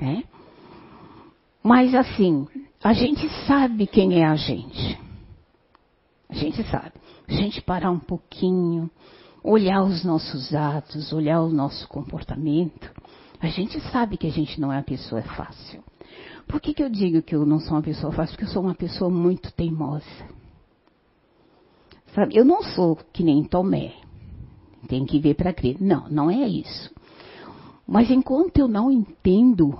Né? 0.00 0.24
Mas 1.62 1.94
assim, 1.94 2.48
a 2.82 2.94
gente 2.94 3.28
sabe 3.46 3.86
quem 3.86 4.22
é 4.22 4.26
a 4.26 4.36
gente. 4.36 4.98
A 6.30 6.34
gente 6.34 6.62
sabe. 6.70 6.92
A 7.28 7.32
gente 7.34 7.60
parar 7.60 7.90
um 7.90 8.00
pouquinho, 8.00 8.90
olhar 9.44 9.82
os 9.82 10.02
nossos 10.02 10.54
atos, 10.54 11.12
olhar 11.12 11.42
o 11.42 11.50
nosso 11.50 11.86
comportamento, 11.88 12.90
a 13.38 13.48
gente 13.48 13.78
sabe 13.90 14.16
que 14.16 14.26
a 14.26 14.32
gente 14.32 14.58
não 14.58 14.72
é 14.72 14.76
uma 14.76 14.82
pessoa 14.82 15.20
fácil. 15.20 15.84
Por 16.46 16.58
que, 16.58 16.72
que 16.72 16.82
eu 16.82 16.88
digo 16.88 17.20
que 17.20 17.34
eu 17.34 17.44
não 17.44 17.60
sou 17.60 17.72
uma 17.72 17.82
pessoa 17.82 18.10
fácil? 18.14 18.34
Porque 18.34 18.48
eu 18.48 18.54
sou 18.54 18.62
uma 18.62 18.74
pessoa 18.74 19.10
muito 19.10 19.52
teimosa. 19.52 20.37
Eu 22.32 22.44
não 22.44 22.62
sou 22.62 22.96
que 23.12 23.22
nem 23.22 23.44
Tomé. 23.44 23.92
Tem 24.88 25.04
que 25.04 25.18
ver 25.18 25.34
para 25.34 25.52
crer. 25.52 25.76
Não, 25.80 26.08
não 26.08 26.30
é 26.30 26.48
isso. 26.48 26.90
Mas 27.86 28.10
enquanto 28.10 28.58
eu 28.58 28.68
não 28.68 28.90
entendo, 28.90 29.78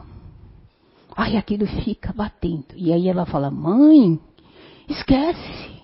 ai, 1.16 1.36
aquilo 1.36 1.66
fica 1.66 2.12
batendo. 2.12 2.66
E 2.74 2.93
aí 2.93 3.09
ela 3.09 3.26
fala, 3.26 3.51
mãe, 3.51 4.20
esquece. 4.89 5.82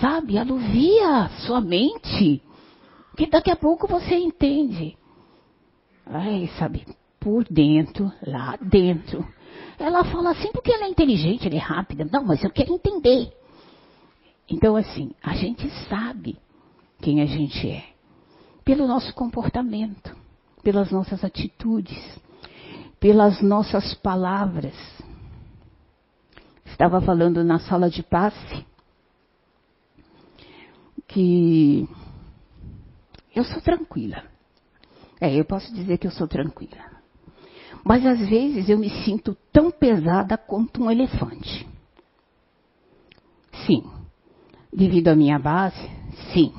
Sabe? 0.00 0.38
Aluvia 0.38 1.28
sua 1.46 1.60
mente. 1.60 2.42
Que 3.16 3.26
daqui 3.26 3.50
a 3.50 3.56
pouco 3.56 3.86
você 3.88 4.14
entende. 4.14 4.96
Ai, 6.06 6.50
sabe? 6.58 6.84
por 7.26 7.44
dentro, 7.50 8.12
lá 8.24 8.56
dentro. 8.62 9.26
Ela 9.76 10.04
fala 10.04 10.30
assim 10.30 10.52
porque 10.52 10.70
ela 10.70 10.84
é 10.84 10.88
inteligente, 10.88 11.44
ela 11.44 11.56
é 11.56 11.58
rápida. 11.58 12.08
Não, 12.12 12.22
mas 12.22 12.44
eu 12.44 12.50
quero 12.50 12.72
entender. 12.72 13.32
Então, 14.48 14.76
assim, 14.76 15.10
a 15.22 15.34
gente 15.34 15.68
sabe 15.88 16.38
quem 17.00 17.20
a 17.20 17.26
gente 17.26 17.68
é 17.68 17.84
pelo 18.64 18.86
nosso 18.86 19.14
comportamento, 19.14 20.16
pelas 20.62 20.90
nossas 20.90 21.22
atitudes, 21.22 21.96
pelas 22.98 23.40
nossas 23.40 23.94
palavras. 23.94 24.74
Estava 26.64 27.00
falando 27.00 27.44
na 27.44 27.60
sala 27.60 27.88
de 27.88 28.02
passe 28.02 28.66
que 31.06 31.88
eu 33.34 33.44
sou 33.44 33.60
tranquila. 33.62 34.24
É, 35.20 35.34
eu 35.34 35.44
posso 35.44 35.72
dizer 35.72 35.98
que 35.98 36.06
eu 36.06 36.10
sou 36.10 36.26
tranquila. 36.26 36.96
Mas 37.84 38.04
às 38.04 38.18
vezes 38.28 38.68
eu 38.68 38.78
me 38.78 38.90
sinto 39.04 39.36
tão 39.52 39.70
pesada 39.70 40.36
quanto 40.36 40.82
um 40.82 40.90
elefante. 40.90 41.66
Sim. 43.64 43.95
Devido 44.76 45.08
à 45.08 45.16
minha 45.16 45.38
base, 45.38 45.90
sim. 46.34 46.52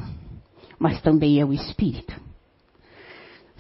Mas 0.80 1.00
também 1.04 1.40
é 1.40 1.46
o 1.46 1.54
espírito. 1.54 2.20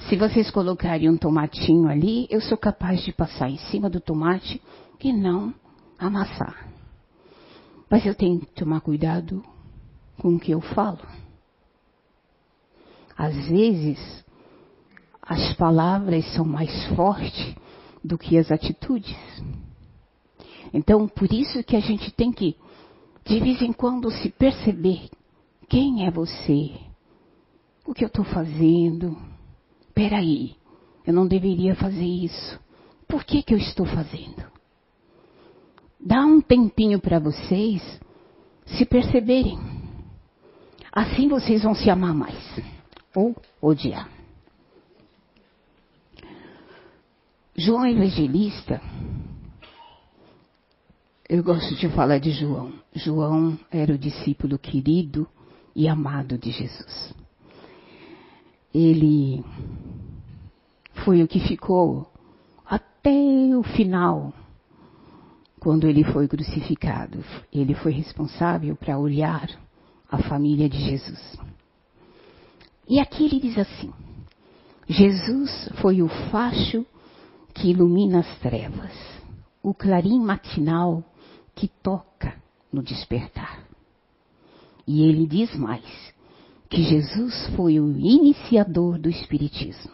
Se 0.09 0.15
vocês 0.15 0.49
colocarem 0.49 1.07
um 1.07 1.15
tomatinho 1.15 1.87
ali, 1.87 2.25
eu 2.27 2.41
sou 2.41 2.57
capaz 2.57 3.03
de 3.03 3.13
passar 3.13 3.51
em 3.51 3.57
cima 3.57 3.87
do 3.87 4.01
tomate 4.01 4.59
e 4.99 5.13
não 5.13 5.53
amassar. 5.99 6.67
Mas 7.87 8.03
eu 8.03 8.15
tenho 8.15 8.39
que 8.39 8.47
tomar 8.47 8.81
cuidado 8.81 9.43
com 10.17 10.35
o 10.35 10.39
que 10.39 10.51
eu 10.51 10.59
falo. 10.59 11.05
Às 13.15 13.35
vezes, 13.47 14.25
as 15.21 15.53
palavras 15.53 16.25
são 16.33 16.45
mais 16.45 16.85
fortes 16.95 17.55
do 18.03 18.17
que 18.17 18.39
as 18.39 18.51
atitudes. 18.51 19.15
Então, 20.73 21.07
por 21.07 21.31
isso 21.31 21.63
que 21.63 21.75
a 21.75 21.79
gente 21.79 22.11
tem 22.11 22.31
que, 22.31 22.55
de 23.27 23.39
vez 23.41 23.61
em 23.61 23.73
quando, 23.73 24.09
se 24.09 24.29
perceber 24.29 25.09
quem 25.67 26.07
é 26.07 26.11
você, 26.11 26.71
o 27.85 27.93
que 27.93 28.03
eu 28.03 28.07
estou 28.07 28.23
fazendo. 28.23 29.17
Peraí, 29.93 30.55
eu 31.05 31.13
não 31.13 31.27
deveria 31.27 31.75
fazer 31.75 32.05
isso. 32.05 32.59
Por 33.07 33.25
que, 33.25 33.43
que 33.43 33.53
eu 33.53 33.57
estou 33.57 33.85
fazendo? 33.85 34.45
Dá 35.99 36.25
um 36.25 36.39
tempinho 36.39 37.01
para 37.01 37.19
vocês 37.19 37.99
se 38.65 38.85
perceberem. 38.85 39.59
Assim 40.91 41.27
vocês 41.27 41.63
vão 41.63 41.75
se 41.75 41.89
amar 41.89 42.13
mais 42.13 42.61
ou 43.13 43.35
odiar. 43.61 44.09
João 47.55 47.85
Evangelista, 47.85 48.81
eu 51.29 51.43
gosto 51.43 51.75
de 51.75 51.89
falar 51.89 52.19
de 52.19 52.31
João. 52.31 52.71
João 52.93 53.59
era 53.69 53.93
o 53.93 53.97
discípulo 53.97 54.57
querido 54.57 55.27
e 55.75 55.87
amado 55.87 56.37
de 56.37 56.51
Jesus. 56.51 57.13
Ele 58.73 59.43
foi 61.03 61.21
o 61.21 61.27
que 61.27 61.39
ficou 61.41 62.09
até 62.65 63.11
o 63.57 63.63
final, 63.63 64.33
quando 65.59 65.85
ele 65.85 66.03
foi 66.05 66.29
crucificado. 66.29 67.23
Ele 67.51 67.73
foi 67.75 67.91
responsável 67.91 68.75
para 68.77 68.97
olhar 68.97 69.49
a 70.09 70.19
família 70.19 70.69
de 70.69 70.79
Jesus. 70.79 71.37
E 72.87 73.01
aqui 73.01 73.25
ele 73.25 73.41
diz 73.41 73.57
assim: 73.57 73.91
Jesus 74.87 75.69
foi 75.81 76.01
o 76.01 76.07
facho 76.07 76.85
que 77.53 77.71
ilumina 77.71 78.19
as 78.19 78.39
trevas, 78.39 78.93
o 79.61 79.73
clarim 79.73 80.19
matinal 80.21 81.03
que 81.57 81.67
toca 81.67 82.35
no 82.71 82.81
despertar. 82.81 83.67
E 84.87 85.03
ele 85.03 85.27
diz 85.27 85.53
mais: 85.55 85.83
que 86.69 86.81
Jesus 86.81 87.33
foi 87.55 87.79
o 87.79 87.91
iniciador 87.97 88.97
do 88.97 89.09
Espiritismo. 89.09 89.91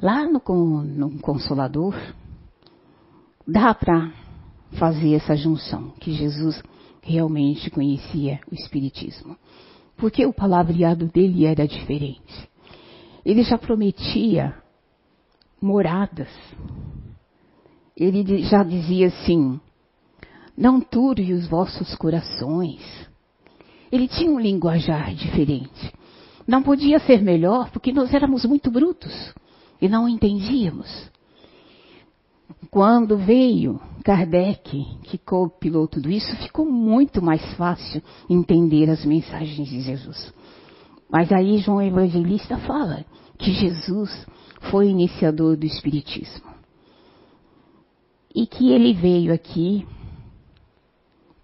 Lá 0.00 0.26
no, 0.26 0.40
no 0.82 1.18
Consolador, 1.20 1.94
dá 3.46 3.72
para 3.72 4.12
fazer 4.72 5.14
essa 5.14 5.36
junção, 5.36 5.90
que 6.00 6.12
Jesus 6.12 6.60
realmente 7.00 7.70
conhecia 7.70 8.40
o 8.50 8.54
Espiritismo 8.54 9.36
porque 9.96 10.26
o 10.26 10.32
palavreado 10.32 11.06
dele 11.06 11.46
era 11.46 11.66
diferente. 11.66 12.48
Ele 13.24 13.42
já 13.42 13.58
prometia 13.58 14.54
moradas. 15.60 16.28
Ele 17.96 18.42
já 18.42 18.62
dizia 18.62 19.06
assim: 19.06 19.58
não 20.56 20.80
turve 20.80 21.32
os 21.32 21.46
vossos 21.46 21.94
corações. 21.94 22.82
Ele 23.90 24.08
tinha 24.08 24.30
um 24.30 24.40
linguajar 24.40 25.14
diferente. 25.14 25.92
Não 26.46 26.62
podia 26.62 26.98
ser 26.98 27.22
melhor 27.22 27.70
porque 27.70 27.92
nós 27.92 28.12
éramos 28.12 28.44
muito 28.44 28.70
brutos 28.70 29.34
e 29.80 29.88
não 29.88 30.08
entendíamos. 30.08 31.10
Quando 32.70 33.16
veio 33.16 33.80
Kardec, 34.04 34.84
que 35.04 35.18
compilou 35.18 35.88
tudo 35.88 36.10
isso, 36.10 36.34
ficou 36.36 36.64
muito 36.64 37.22
mais 37.22 37.42
fácil 37.54 38.02
entender 38.28 38.88
as 38.88 39.04
mensagens 39.04 39.68
de 39.68 39.80
Jesus. 39.80 40.32
Mas 41.10 41.32
aí 41.32 41.58
João 41.58 41.82
Evangelista 41.82 42.56
fala 42.58 43.04
que 43.38 43.52
Jesus 43.52 44.26
foi 44.70 44.88
iniciador 44.88 45.56
do 45.56 45.66
Espiritismo. 45.66 46.55
E 48.36 48.46
que 48.46 48.70
ele 48.70 48.92
veio 48.92 49.32
aqui 49.32 49.88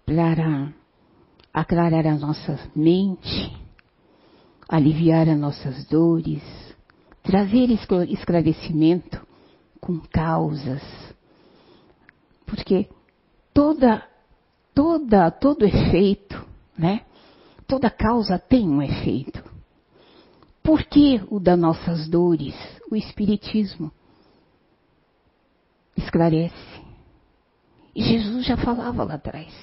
para 0.05 0.71
aclarar 1.51 2.05
a 2.05 2.15
nossa 2.15 2.59
mente, 2.75 3.51
aliviar 4.69 5.27
as 5.27 5.39
nossas 5.39 5.85
dores, 5.85 6.43
trazer 7.23 7.71
esclarecimento 7.71 9.25
com 9.81 9.99
causas, 10.01 10.83
porque 12.45 12.87
toda, 13.51 14.07
toda, 14.75 15.31
todo 15.31 15.65
efeito, 15.65 16.45
né? 16.77 17.01
Toda 17.65 17.89
causa 17.89 18.37
tem 18.37 18.69
um 18.69 18.83
efeito. 18.83 19.43
Por 20.61 20.83
que 20.83 21.19
o 21.31 21.39
das 21.39 21.57
nossas 21.57 22.07
dores? 22.07 22.53
O 22.91 22.95
Espiritismo 22.95 23.91
esclarece. 25.97 26.82
E 27.95 28.01
Jesus 28.01 28.45
já 28.45 28.57
falava 28.57 29.03
lá 29.03 29.15
atrás. 29.15 29.53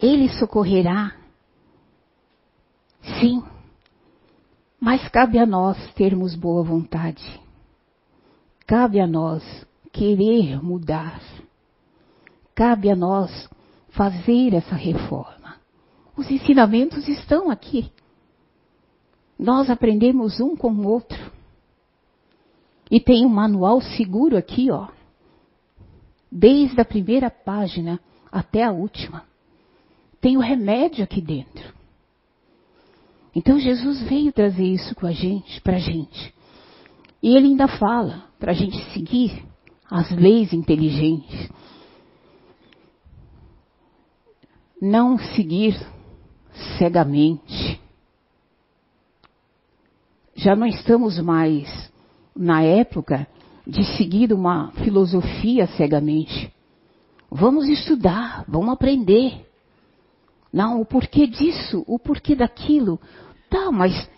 Ele 0.00 0.28
socorrerá, 0.38 1.14
sim, 3.20 3.42
mas 4.80 5.08
cabe 5.08 5.38
a 5.38 5.46
nós 5.46 5.78
termos 5.94 6.34
boa 6.34 6.62
vontade. 6.62 7.40
Cabe 8.66 9.00
a 9.00 9.06
nós 9.06 9.42
querer 9.92 10.62
mudar. 10.62 11.20
Cabe 12.54 12.90
a 12.90 12.96
nós 12.96 13.48
fazer 13.88 14.54
essa 14.54 14.74
reforma. 14.74 15.56
Os 16.16 16.30
ensinamentos 16.30 17.08
estão 17.08 17.50
aqui. 17.50 17.90
Nós 19.38 19.68
aprendemos 19.70 20.40
um 20.40 20.56
com 20.56 20.70
o 20.72 20.86
outro. 20.86 21.32
E 22.90 23.00
tem 23.00 23.24
um 23.24 23.30
manual 23.30 23.80
seguro 23.80 24.36
aqui, 24.36 24.70
ó. 24.70 24.88
Desde 26.36 26.80
a 26.80 26.84
primeira 26.84 27.30
página 27.30 28.00
até 28.32 28.64
a 28.64 28.72
última. 28.72 29.22
Tem 30.20 30.36
o 30.36 30.40
remédio 30.40 31.04
aqui 31.04 31.20
dentro. 31.20 31.72
Então 33.32 33.60
Jesus 33.60 34.02
veio 34.02 34.32
trazer 34.32 34.64
isso 34.64 34.96
com 34.96 35.06
a 35.06 35.12
gente, 35.12 35.60
para 35.60 35.76
a 35.76 35.78
gente. 35.78 36.34
E 37.22 37.36
ele 37.36 37.46
ainda 37.46 37.68
fala 37.68 38.24
para 38.36 38.50
a 38.50 38.54
gente 38.54 38.76
seguir 38.92 39.44
as 39.88 40.10
leis 40.10 40.52
inteligentes. 40.52 41.48
Não 44.82 45.16
seguir 45.16 45.78
cegamente. 46.78 47.80
Já 50.34 50.56
não 50.56 50.66
estamos 50.66 51.20
mais 51.20 51.92
na 52.34 52.60
época 52.62 53.28
de 53.66 53.84
seguir 53.96 54.32
uma 54.32 54.70
filosofia 54.72 55.66
cegamente. 55.68 56.52
Vamos 57.30 57.68
estudar, 57.68 58.44
vamos 58.46 58.72
aprender. 58.72 59.46
Não, 60.52 60.80
o 60.80 60.84
porquê 60.84 61.26
disso, 61.26 61.84
o 61.86 61.98
porquê 61.98 62.34
daquilo. 62.34 63.00
Tá, 63.48 63.70
mas 63.72 64.08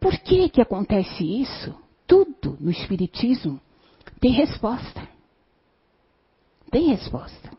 por 0.00 0.16
que 0.18 0.48
que 0.48 0.60
acontece 0.60 1.24
isso? 1.24 1.74
Tudo 2.06 2.56
no 2.60 2.70
Espiritismo 2.70 3.60
tem 4.20 4.32
resposta. 4.32 5.08
Tem 6.70 6.88
resposta. 6.88 7.50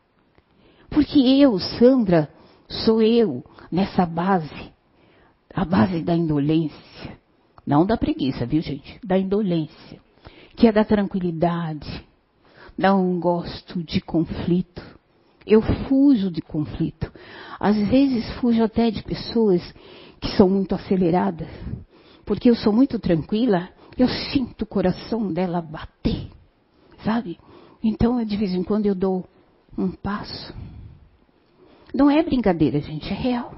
Porque 0.89 1.20
eu, 1.20 1.59
Sandra, 1.59 2.30
sou 2.67 3.01
eu 3.01 3.43
nessa 3.72 4.05
base, 4.05 4.72
a 5.53 5.65
base 5.65 6.01
da 6.01 6.15
indolência, 6.15 7.20
Não 7.65 7.86
da 7.86 7.95
preguiça, 7.95 8.45
viu 8.47 8.61
gente? 8.61 8.99
Da 9.03 9.17
indolência. 9.17 10.01
Que 10.60 10.68
é 10.68 10.72
da 10.74 10.84
tranquilidade. 10.84 12.05
Não 12.78 13.18
gosto 13.18 13.82
de 13.82 14.01
conflito. 14.01 14.84
Eu 15.47 15.62
fujo 15.62 16.30
de 16.30 16.41
conflito. 16.41 17.10
Às 17.57 17.78
vezes 17.88 18.30
fujo 18.34 18.62
até 18.62 18.91
de 18.91 19.01
pessoas 19.01 19.62
que 20.20 20.28
são 20.36 20.49
muito 20.49 20.76
aceleradas. 20.76 21.47
Porque 22.26 22.49
eu 22.49 22.55
sou 22.55 22.74
muito 22.74 22.99
tranquila, 22.99 23.70
eu 23.97 24.10
sinto 24.10 24.64
o 24.64 24.68
coração 24.68 25.32
dela 25.32 25.62
bater. 25.62 26.28
Sabe? 27.05 27.39
Então, 27.82 28.22
de 28.26 28.36
vez 28.36 28.53
em 28.53 28.62
quando 28.62 28.86
eu 28.86 28.93
dou 28.93 29.26
um 29.78 29.89
passo. 29.91 30.53
Não 31.93 32.12
é 32.12 32.22
brincadeira, 32.22 32.82
gente, 32.82 33.10
é 33.10 33.16
real. 33.16 33.55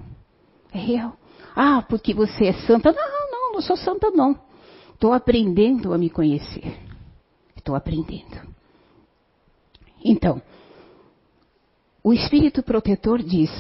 É 0.71 0.77
real. 0.77 1.17
Ah, 1.55 1.81
porque 1.81 2.13
você 2.13 2.45
é 2.45 2.53
santa. 2.53 2.91
Não, 2.91 3.31
não, 3.31 3.53
não 3.53 3.61
sou 3.61 3.75
santa, 3.75 4.11
não. 4.11 4.39
Estou 4.93 5.13
aprendendo 5.13 5.95
a 5.95 5.97
me 5.97 6.11
conhecer. 6.11 6.90
Estou 7.61 7.75
aprendendo. 7.75 8.41
Então, 10.03 10.41
o 12.03 12.11
Espírito 12.11 12.63
Protetor 12.63 13.21
diz: 13.21 13.51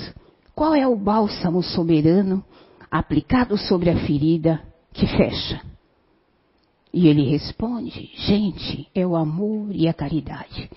qual 0.55 0.73
é 0.73 0.87
o 0.87 0.95
bálsamo 0.95 1.61
soberano 1.61 2.43
aplicado 2.89 3.55
sobre 3.59 3.91
a 3.91 4.05
ferida 4.07 4.59
que 4.91 5.05
fecha? 5.05 5.61
E 6.91 7.07
ele 7.07 7.29
responde: 7.29 8.09
gente, 8.15 8.89
é 8.95 9.05
o 9.05 9.15
amor 9.15 9.67
e 9.71 9.87
a 9.87 9.93
caridade. 9.93 10.67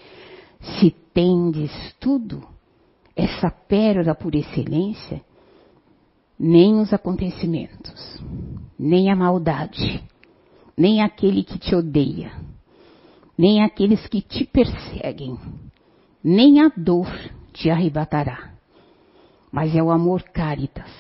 Se 0.61 0.91
tendes 1.15 1.73
tudo, 1.99 2.47
essa 3.17 3.51
pérola 3.51 4.15
por 4.15 4.35
excelência, 4.35 5.23
nem 6.39 6.79
os 6.79 6.93
acontecimentos, 6.93 8.23
nem 8.79 9.11
a 9.11 9.17
maldade, 9.17 10.05
nem 10.77 11.01
aquele 11.01 11.43
que 11.43 11.59
te 11.59 11.75
odeia, 11.75 12.45
nem 13.37 13.63
aqueles 13.63 14.07
que 14.07 14.21
te 14.21 14.45
perseguem, 14.45 15.39
nem 16.23 16.61
a 16.61 16.71
dor 16.77 17.09
te 17.53 17.71
arrebatará. 17.71 18.53
Mas 19.51 19.75
é 19.75 19.83
o 19.83 19.91
amor 19.91 20.23
caritas, 20.23 20.91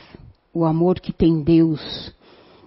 o 0.53 0.64
amor 0.64 1.01
que 1.01 1.12
tem 1.12 1.43
Deus, 1.43 2.14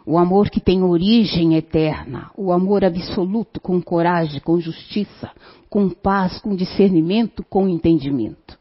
o 0.06 0.18
amor 0.18 0.50
que 0.50 0.60
tem 0.60 0.84
origem 0.84 1.56
eterna, 1.56 2.32
o 2.38 2.52
amor 2.52 2.84
absoluto 2.84 3.60
com 3.60 3.82
coragem, 3.82 4.40
com 4.40 4.60
justiça, 4.60 5.32
com 5.70 5.90
paz, 5.90 6.40
com 6.40 6.56
discernimento, 6.56 7.44
com 7.50 7.68
entendimento. 7.68 8.58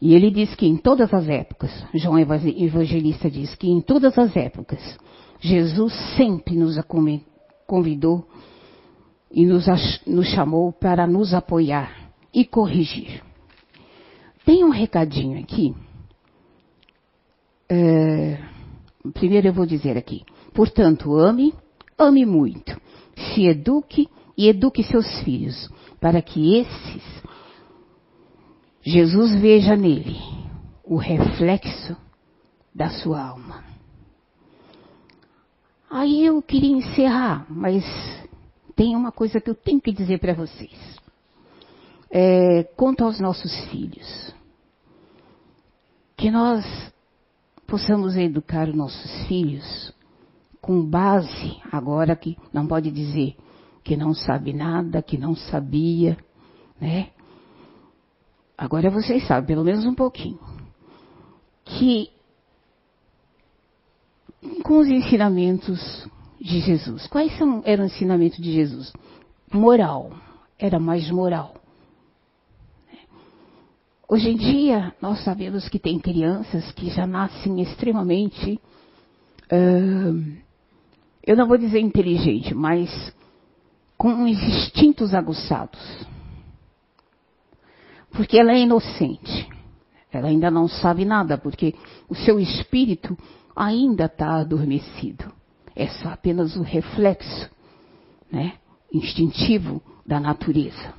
E 0.00 0.14
ele 0.14 0.30
diz 0.30 0.54
que 0.54 0.66
em 0.66 0.76
todas 0.76 1.12
as 1.12 1.26
épocas, 1.28 1.70
João 1.94 2.18
Evangelista 2.18 3.30
diz 3.30 3.54
que 3.54 3.70
em 3.70 3.80
todas 3.80 4.18
as 4.18 4.36
épocas, 4.36 4.98
Jesus 5.40 5.94
sempre 6.16 6.56
nos 6.56 6.78
convidou 7.66 8.26
e 9.30 9.44
nos, 9.44 9.66
nos 10.06 10.26
chamou 10.28 10.72
para 10.72 11.06
nos 11.06 11.34
apoiar 11.34 12.10
e 12.32 12.44
corrigir. 12.44 13.22
Tem 14.44 14.64
um 14.64 14.70
recadinho 14.70 15.40
aqui. 15.40 15.74
É, 17.68 18.38
primeiro 19.12 19.48
eu 19.48 19.52
vou 19.52 19.66
dizer 19.66 19.96
aqui. 19.96 20.22
Portanto, 20.54 21.16
ame, 21.16 21.52
ame 21.98 22.24
muito. 22.24 22.80
Se 23.16 23.46
eduque 23.46 24.08
e 24.36 24.48
eduque 24.48 24.82
seus 24.84 25.20
filhos, 25.20 25.68
para 26.00 26.20
que 26.22 26.56
esses 26.56 27.02
Jesus 28.82 29.34
veja 29.40 29.74
nele 29.74 30.16
o 30.84 30.96
reflexo 30.96 31.96
da 32.72 32.88
sua 32.88 33.20
alma. 33.20 33.64
Aí 35.90 36.24
eu 36.24 36.40
queria 36.40 36.76
encerrar, 36.76 37.46
mas 37.48 37.84
tem 38.76 38.94
uma 38.94 39.10
coisa 39.10 39.40
que 39.40 39.48
eu 39.50 39.54
tenho 39.54 39.80
que 39.80 39.90
dizer 39.90 40.20
para 40.20 40.34
vocês. 40.34 40.96
É, 42.10 42.62
quanto 42.76 43.02
aos 43.02 43.18
nossos 43.18 43.52
filhos, 43.70 44.34
que 46.16 46.30
nós 46.30 46.64
possamos 47.66 48.16
educar 48.16 48.68
os 48.68 48.76
nossos 48.76 49.26
filhos 49.26 49.92
com 50.60 50.84
base, 50.84 51.60
agora 51.72 52.14
que 52.14 52.36
não 52.52 52.66
pode 52.66 52.90
dizer 52.90 53.36
que 53.82 53.96
não 53.96 54.12
sabe 54.12 54.52
nada, 54.52 55.00
que 55.00 55.16
não 55.16 55.36
sabia, 55.36 56.16
né? 56.80 57.10
Agora 58.58 58.90
vocês 58.90 59.24
sabem, 59.28 59.46
pelo 59.46 59.64
menos 59.64 59.86
um 59.86 59.94
pouquinho. 59.94 60.40
Que 61.64 62.10
com 64.64 64.78
os 64.78 64.88
ensinamentos 64.88 66.08
de 66.46 66.60
Jesus. 66.60 67.06
Quais 67.08 67.36
são, 67.36 67.58
os 67.60 67.92
ensinamentos 67.92 68.38
de 68.38 68.52
Jesus? 68.52 68.92
Moral. 69.52 70.12
Era 70.58 70.78
mais 70.78 71.10
moral. 71.10 71.54
Hoje 74.08 74.30
em 74.30 74.36
dia, 74.36 74.94
nós 75.02 75.22
sabemos 75.24 75.68
que 75.68 75.78
tem 75.78 75.98
crianças 75.98 76.70
que 76.72 76.88
já 76.88 77.06
nascem 77.06 77.60
extremamente, 77.60 78.60
uh, 79.52 80.36
eu 81.24 81.36
não 81.36 81.48
vou 81.48 81.58
dizer 81.58 81.80
inteligente, 81.80 82.54
mas 82.54 82.88
com 83.98 84.26
instintos 84.28 85.12
aguçados. 85.12 85.80
Porque 88.12 88.38
ela 88.38 88.52
é 88.52 88.60
inocente. 88.60 89.48
Ela 90.12 90.28
ainda 90.28 90.50
não 90.50 90.68
sabe 90.68 91.04
nada, 91.04 91.36
porque 91.36 91.74
o 92.08 92.14
seu 92.14 92.38
espírito 92.38 93.18
ainda 93.54 94.04
está 94.04 94.36
adormecido. 94.36 95.35
É 95.76 95.86
só 95.88 96.08
apenas 96.08 96.56
o 96.56 96.62
reflexo, 96.62 97.50
né, 98.32 98.54
instintivo 98.90 99.82
da 100.06 100.18
natureza. 100.18 100.94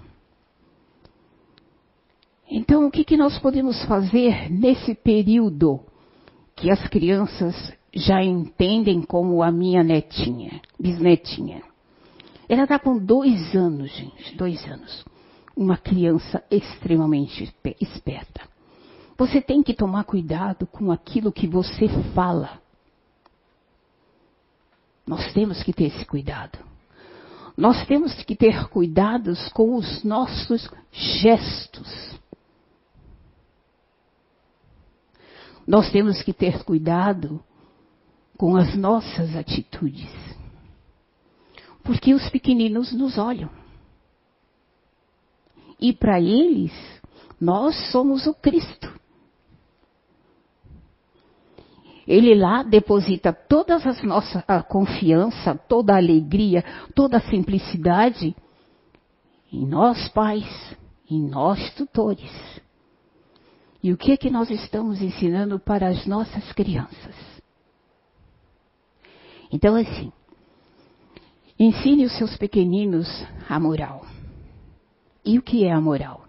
Então, 2.50 2.88
o 2.88 2.92
que, 2.92 3.04
que 3.04 3.18
nós 3.18 3.38
podemos 3.40 3.84
fazer 3.86 4.50
nesse 4.50 4.94
período 4.94 5.82
que 6.56 6.70
as 6.72 6.88
crianças 6.88 7.74
já 7.94 8.24
entendem 8.24 9.02
como 9.02 9.44
a 9.44 9.52
minha 9.52 9.84
netinha, 9.84 10.62
bisnetinha? 10.80 11.62
Ela 12.48 12.64
está 12.64 12.80
com 12.80 12.98
dois 12.98 13.54
anos, 13.54 13.92
gente, 13.92 14.38
dois 14.38 14.64
anos. 14.66 15.04
Uma 15.56 15.76
criança 15.76 16.42
extremamente 16.50 17.54
esperta. 17.82 18.42
Você 19.18 19.42
tem 19.42 19.64
que 19.64 19.74
tomar 19.74 20.04
cuidado 20.04 20.68
com 20.68 20.92
aquilo 20.92 21.32
que 21.32 21.48
você 21.48 21.90
fala. 22.14 22.62
Nós 25.08 25.32
temos 25.32 25.64
que 25.64 25.72
ter 25.72 25.86
esse 25.86 26.06
cuidado. 26.06 26.60
Nós 27.56 27.88
temos 27.88 28.14
que 28.24 28.36
ter 28.36 28.68
cuidados 28.68 29.48
com 29.50 29.76
os 29.76 30.04
nossos 30.04 30.70
gestos. 30.92 32.20
Nós 35.66 35.90
temos 35.92 36.22
que 36.22 36.34
ter 36.34 36.64
cuidado 36.64 37.44
com 38.38 38.56
as 38.58 38.76
nossas 38.76 39.36
atitudes. 39.36 40.12
Porque 41.84 42.14
os 42.14 42.30
pequeninos 42.30 42.92
nos 42.92 43.18
olham. 43.18 43.50
E 45.80 45.94
para 45.94 46.20
eles, 46.20 46.74
nós 47.40 47.76
somos 47.92 48.28
o 48.28 48.34
Cristo. 48.34 48.94
Ele 52.08 52.34
lá 52.34 52.64
deposita 52.64 53.34
toda 53.34 53.76
as 53.76 54.02
nossa 54.02 54.42
a 54.48 54.64
confiança, 54.64 55.56
toda 55.56 55.94
a 55.94 55.98
alegria, 55.98 56.64
toda 56.96 57.18
a 57.18 57.22
simplicidade 57.30 58.34
em 59.52 59.66
nós 59.66 60.08
pais, 60.10 60.48
em 61.10 61.22
nós 61.22 61.74
tutores. 61.74 62.32
E 63.84 63.92
o 63.92 63.98
que 63.98 64.14
é 64.14 64.18
que 64.18 64.30
nós 64.30 64.50
estamos 64.50 65.02
ensinando 65.02 65.60
para 65.60 65.90
as 65.90 66.06
nossas 66.06 66.52
crianças? 66.54 67.16
Então 69.52 69.76
assim, 69.76 70.12
ensine 71.60 72.06
os 72.06 72.18
seus 72.18 72.38
pequeninos 72.38 73.08
a 73.50 73.60
moral. 73.60 74.06
E 75.26 75.38
o 75.38 75.42
que 75.42 75.66
é 75.66 75.74
a 75.74 75.82
moral? 75.82 76.24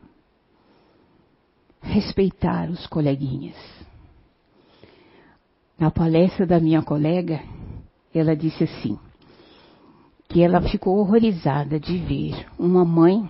Respeitar 1.80 2.68
os 2.68 2.84
coleguinhas 2.88 3.56
na 5.78 5.90
palestra 5.90 6.44
da 6.46 6.58
minha 6.58 6.82
colega, 6.82 7.40
ela 8.12 8.34
disse 8.34 8.64
assim, 8.64 8.98
que 10.28 10.42
ela 10.42 10.60
ficou 10.60 10.98
horrorizada 10.98 11.78
de 11.78 11.96
ver 11.98 12.46
uma 12.58 12.84
mãe 12.84 13.28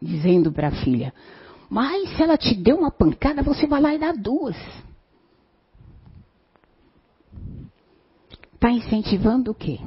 dizendo 0.00 0.52
para 0.52 0.68
a 0.68 0.84
filha, 0.84 1.12
mas 1.68 2.16
se 2.16 2.22
ela 2.22 2.38
te 2.38 2.54
deu 2.54 2.78
uma 2.78 2.90
pancada, 2.90 3.42
você 3.42 3.66
vai 3.66 3.80
lá 3.80 3.94
e 3.94 3.98
dá 3.98 4.12
duas. 4.12 4.56
Está 8.54 8.70
incentivando 8.70 9.50
o 9.50 9.54
quê? 9.54 9.78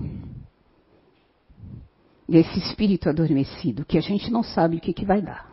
Desse 2.27 2.59
espírito 2.59 3.09
adormecido, 3.09 3.83
que 3.83 3.97
a 3.97 4.01
gente 4.01 4.31
não 4.31 4.43
sabe 4.43 4.77
o 4.77 4.79
que, 4.79 4.93
que 4.93 5.05
vai 5.05 5.21
dar. 5.21 5.51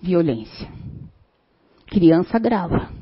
Violência. 0.00 0.70
Criança 1.86 2.38
grava. 2.38 2.97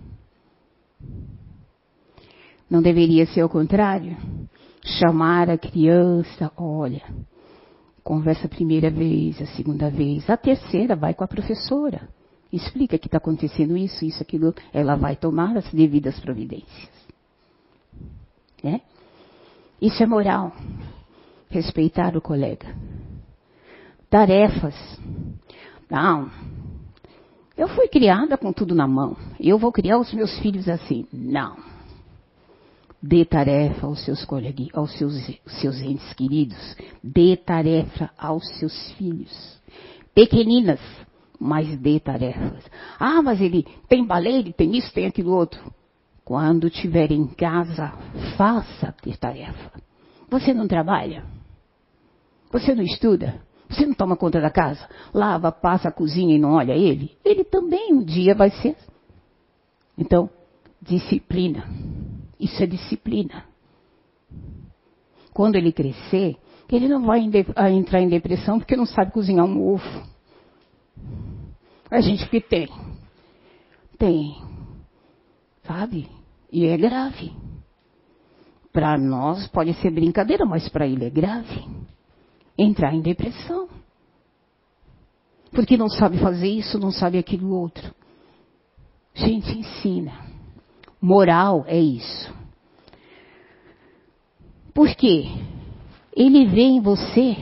Não 2.69 2.83
deveria 2.83 3.27
ser 3.27 3.45
o 3.45 3.49
contrário? 3.49 4.17
Chamar 4.85 5.51
a 5.51 5.59
criança, 5.59 6.53
olha, 6.57 7.03
conversa 8.03 8.47
a 8.47 8.51
primeira 8.51 8.91
vez, 8.91 9.41
a 9.41 9.47
segunda 9.47 9.91
vez, 9.91 10.29
a 10.29 10.37
terceira 10.37 10.95
vai 10.95 11.15
com 11.15 11.25
a 11.25 11.29
professora. 11.29 12.09
Explica 12.53 12.99
que 12.99 13.07
está 13.09 13.19
acontecendo 13.19 13.77
isso, 13.77 14.05
isso, 14.05 14.23
aquilo. 14.23 14.55
Ela 14.73 14.95
vai 14.97 15.17
tomar 15.17 15.57
as 15.57 15.69
devidas 15.73 16.19
providências. 16.21 16.91
Né? 18.63 18.81
Isso 19.81 20.03
é 20.03 20.07
moral. 20.07 20.53
Respeitar 21.51 22.17
o 22.17 22.21
colega. 22.21 22.75
Tarefas. 24.09 24.75
Não. 25.91 26.31
Eu 27.57 27.69
fui 27.69 27.89
criada 27.89 28.37
com 28.39 28.53
tudo 28.53 28.75
na 28.75 28.87
mão. 28.87 29.17
Eu 29.41 29.59
vou 29.59 29.73
criar 29.73 29.99
os 29.99 30.13
meus 30.13 30.39
filhos 30.39 30.69
assim. 30.69 31.07
Não. 31.13 31.57
Dê 33.03 33.25
tarefa 33.25 33.87
aos 33.87 34.05
seus 34.05 34.25
coleguinhas, 34.25 34.75
aos 34.75 34.97
seus, 34.97 35.15
seus 35.61 35.81
entes 35.81 36.13
queridos. 36.15 36.77
Dê 37.03 37.37
tarefa 37.37 38.11
aos 38.19 38.49
seus 38.59 38.93
filhos. 38.93 39.61
Pequeninas, 40.15 40.81
mas 41.39 41.77
dê 41.79 42.01
tarefas. 42.01 42.65
Ah, 42.99 43.23
mas 43.23 43.41
ele 43.41 43.67
tem 43.89 44.05
balé, 44.05 44.31
ele 44.31 44.53
tem 44.53 44.77
isso, 44.77 44.93
tem 44.93 45.07
aquilo 45.07 45.33
outro. 45.33 45.61
Quando 46.25 46.67
estiver 46.67 47.13
em 47.13 47.27
casa, 47.27 47.93
faça 48.37 48.93
ter 49.03 49.17
tarefa. 49.17 49.73
Você 50.29 50.53
não 50.53 50.67
trabalha? 50.67 51.25
Você 52.51 52.75
não 52.75 52.83
estuda? 52.83 53.41
Você 53.69 53.85
não 53.85 53.95
toma 53.95 54.17
conta 54.17 54.41
da 54.41 54.51
casa? 54.51 54.89
Lava, 55.13 55.53
passa 55.53 55.89
a 55.89 55.93
cozinha 55.93 56.35
e 56.35 56.39
não 56.39 56.53
olha 56.55 56.73
ele? 56.73 57.17
Ele 57.25 57.45
também 57.45 57.93
um 57.93 58.03
dia 58.03 58.35
vai 58.35 58.51
ser. 58.51 58.77
Então, 59.99 60.31
disciplina. 60.81 61.65
Isso 62.39 62.63
é 62.63 62.67
disciplina. 62.67 63.45
Quando 65.33 65.57
ele 65.57 65.73
crescer, 65.73 66.37
ele 66.71 66.89
não 66.89 67.05
vai 67.05 67.21
entrar 67.21 68.01
em 68.01 68.09
depressão 68.09 68.59
porque 68.59 68.77
não 68.77 68.87
sabe 68.87 69.13
cozinhar 69.13 69.47
um 69.47 69.67
ovo. 69.67 70.07
A 71.91 72.01
gente 72.01 72.29
que 72.29 72.41
tem. 72.41 72.69
Tem. 73.99 74.37
Sabe? 75.65 76.09
E 76.51 76.67
é 76.67 76.77
grave. 76.77 77.33
Para 78.73 78.99
nós 78.99 79.47
pode 79.49 79.73
ser 79.75 79.91
brincadeira, 79.91 80.45
mas 80.45 80.69
para 80.69 80.87
ele 80.87 81.05
é 81.05 81.11
grave. 81.11 81.65
Entrar 82.59 82.95
em 82.95 83.01
depressão. 83.01 83.69
Porque 85.51 85.77
não 85.77 85.89
sabe 85.89 86.19
fazer 86.19 86.49
isso, 86.49 86.79
não 86.79 86.91
sabe 86.91 87.19
aquilo 87.19 87.55
outro. 87.55 87.95
Gente, 89.15 89.59
ensina. 89.59 90.13
Moral 91.07 91.65
é 91.69 91.79
isso. 91.79 92.35
Por 94.75 94.95
quê? 94.95 95.25
Ele 96.15 96.47
vê 96.47 96.63
em 96.63 96.81
você 96.81 97.37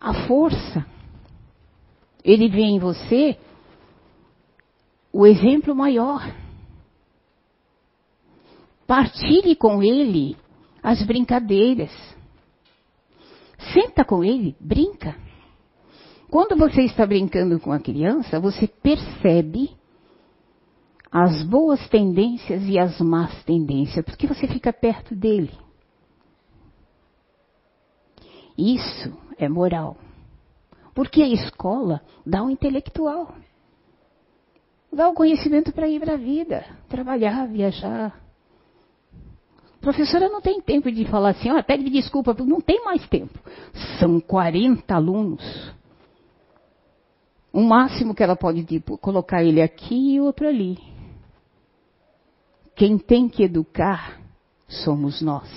a 0.00 0.26
força 0.26 0.86
ele 2.28 2.48
vê 2.48 2.60
em 2.60 2.78
você 2.78 3.38
o 5.10 5.26
exemplo 5.26 5.74
maior. 5.74 6.30
Partilhe 8.86 9.56
com 9.56 9.82
ele 9.82 10.36
as 10.82 11.02
brincadeiras. 11.06 11.90
Senta 13.72 14.04
com 14.04 14.22
ele, 14.22 14.54
brinca. 14.60 15.16
Quando 16.30 16.54
você 16.54 16.82
está 16.82 17.06
brincando 17.06 17.58
com 17.58 17.72
a 17.72 17.80
criança, 17.80 18.38
você 18.38 18.66
percebe 18.66 19.70
as 21.10 21.42
boas 21.42 21.86
tendências 21.88 22.62
e 22.64 22.78
as 22.78 23.00
más 23.00 23.42
tendências, 23.44 24.04
porque 24.04 24.26
você 24.26 24.46
fica 24.46 24.72
perto 24.72 25.14
dele. 25.14 25.52
Isso 28.56 29.16
é 29.38 29.48
moral. 29.48 29.96
Porque 30.94 31.22
a 31.22 31.28
escola 31.28 32.02
dá 32.26 32.42
um 32.42 32.50
intelectual. 32.50 33.34
Dá 34.92 35.08
o 35.08 35.14
conhecimento 35.14 35.72
para 35.72 35.88
ir 35.88 36.00
para 36.00 36.14
a 36.14 36.16
vida, 36.16 36.64
trabalhar, 36.88 37.46
viajar. 37.46 38.20
A 39.76 39.80
professora 39.80 40.28
não 40.28 40.40
tem 40.40 40.60
tempo 40.60 40.90
de 40.90 41.04
falar 41.04 41.30
assim, 41.30 41.50
ó, 41.50 41.62
pede 41.62 41.88
desculpa, 41.88 42.34
não 42.44 42.60
tem 42.60 42.84
mais 42.84 43.06
tempo. 43.08 43.38
São 44.00 44.18
40 44.20 44.92
alunos. 44.92 45.72
O 47.52 47.60
máximo 47.60 48.14
que 48.14 48.22
ela 48.22 48.36
pode 48.36 48.64
tipo, 48.64 48.98
colocar 48.98 49.42
ele 49.42 49.62
aqui 49.62 50.14
e 50.14 50.20
outro 50.20 50.48
ali. 50.48 50.78
Quem 52.78 52.96
tem 52.96 53.28
que 53.28 53.42
educar 53.42 54.20
somos 54.68 55.20
nós. 55.20 55.50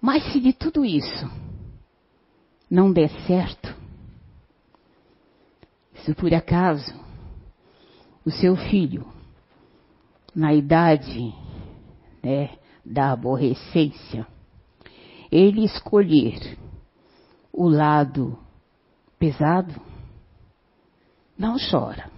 Mas 0.00 0.32
se 0.32 0.40
de 0.40 0.54
tudo 0.54 0.82
isso 0.82 1.30
não 2.70 2.90
der 2.90 3.10
certo, 3.26 3.76
se 5.96 6.14
por 6.14 6.32
acaso 6.32 6.98
o 8.24 8.30
seu 8.30 8.56
filho, 8.56 9.06
na 10.34 10.54
idade 10.54 11.34
né, 12.22 12.56
da 12.82 13.12
aborrecência, 13.12 14.26
ele 15.30 15.66
escolher 15.66 16.56
o 17.52 17.68
lado 17.68 18.38
pesado, 19.18 19.89
não 21.40 21.56
chora. 21.58 22.10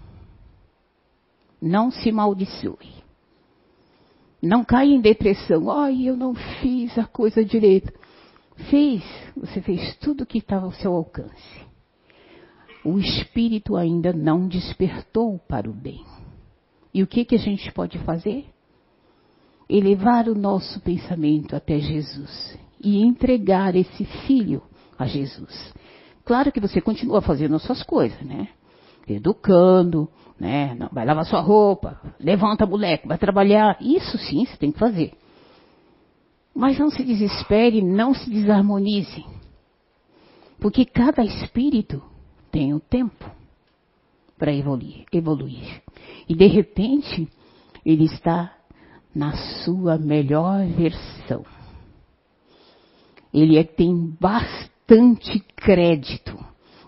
Não 1.60 1.92
se 1.92 2.10
maldiçoe. 2.10 3.04
Não 4.42 4.64
caia 4.64 4.90
em 4.90 5.00
depressão. 5.00 5.70
Ai, 5.70 6.08
eu 6.08 6.16
não 6.16 6.34
fiz 6.34 6.98
a 6.98 7.06
coisa 7.06 7.44
direito. 7.44 7.92
Fez, 8.68 9.04
você 9.36 9.62
fez 9.62 9.96
tudo 9.98 10.22
o 10.22 10.26
que 10.26 10.38
estava 10.38 10.66
ao 10.66 10.72
seu 10.72 10.92
alcance. 10.92 11.62
O 12.84 12.98
espírito 12.98 13.76
ainda 13.76 14.12
não 14.12 14.48
despertou 14.48 15.38
para 15.38 15.70
o 15.70 15.72
bem. 15.72 16.04
E 16.92 17.00
o 17.00 17.06
que, 17.06 17.24
que 17.24 17.36
a 17.36 17.38
gente 17.38 17.70
pode 17.70 18.00
fazer? 18.00 18.44
Elevar 19.68 20.28
o 20.28 20.34
nosso 20.34 20.80
pensamento 20.80 21.54
até 21.54 21.78
Jesus 21.78 22.58
e 22.80 23.00
entregar 23.00 23.76
esse 23.76 24.04
filho 24.26 24.62
a 24.98 25.06
Jesus. 25.06 25.72
Claro 26.24 26.50
que 26.50 26.60
você 26.60 26.80
continua 26.80 27.22
fazendo 27.22 27.54
as 27.54 27.62
suas 27.62 27.84
coisas, 27.84 28.20
né? 28.22 28.48
Educando, 29.06 30.08
né? 30.38 30.74
Não, 30.74 30.88
vai 30.92 31.04
lavar 31.04 31.24
sua 31.24 31.40
roupa, 31.40 32.00
levanta 32.18 32.66
moleque, 32.66 33.06
vai 33.06 33.18
trabalhar. 33.18 33.76
Isso 33.80 34.18
sim 34.18 34.44
você 34.44 34.56
tem 34.56 34.72
que 34.72 34.78
fazer. 34.78 35.12
Mas 36.54 36.78
não 36.78 36.90
se 36.90 37.02
desespere, 37.02 37.82
não 37.82 38.14
se 38.14 38.28
desarmonize. 38.28 39.24
Porque 40.60 40.84
cada 40.84 41.24
espírito 41.24 42.02
tem 42.50 42.74
o 42.74 42.80
tempo 42.80 43.30
para 44.38 44.52
evoluir, 44.52 45.04
evoluir. 45.12 45.82
E 46.28 46.34
de 46.34 46.46
repente, 46.46 47.28
ele 47.84 48.04
está 48.04 48.52
na 49.14 49.32
sua 49.64 49.98
melhor 49.98 50.66
versão. 50.66 51.44
Ele 53.32 53.56
é, 53.56 53.64
tem 53.64 53.94
bastante 54.20 55.40
crédito. 55.56 56.36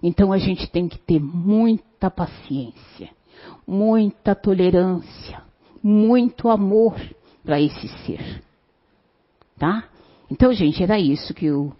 Então 0.05 0.32
a 0.32 0.38
gente 0.38 0.70
tem 0.70 0.86
que 0.86 0.98
ter 0.98 1.18
muita 1.18 2.11
paciência 2.11 3.11
muita 3.66 4.34
tolerância, 4.34 5.42
muito 5.82 6.48
amor 6.48 6.94
para 7.44 7.61
esse 7.61 7.88
ser. 8.05 8.42
Tá? 9.59 9.84
Então, 10.30 10.52
gente, 10.52 10.82
era 10.82 10.98
isso 10.98 11.34
que 11.34 11.46
eu. 11.46 11.72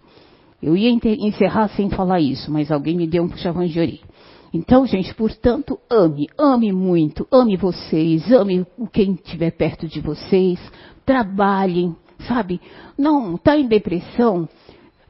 Eu 0.61 0.75
ia 0.75 0.89
encerrar 0.89 1.67
sem 1.69 1.89
falar 1.89 2.19
isso, 2.19 2.51
mas 2.51 2.71
alguém 2.71 2.95
me 2.95 3.05
deu 3.05 3.23
um 3.23 3.29
puxavão 3.29 3.65
de 3.65 3.79
orelha. 3.79 3.99
Então, 4.53 4.85
gente, 4.87 5.13
portanto, 5.13 5.77
ame, 5.89 6.27
ame 6.39 6.71
muito, 6.71 7.27
ame 7.31 7.57
vocês, 7.57 8.31
ame 8.31 8.65
quem 8.91 9.13
estiver 9.13 9.51
perto 9.51 9.85
de 9.85 9.99
vocês, 9.99 10.59
trabalhem, 11.05 11.95
sabe? 12.27 12.61
Não, 12.97 13.37
tá 13.37 13.57
em 13.57 13.67
depressão, 13.67 14.47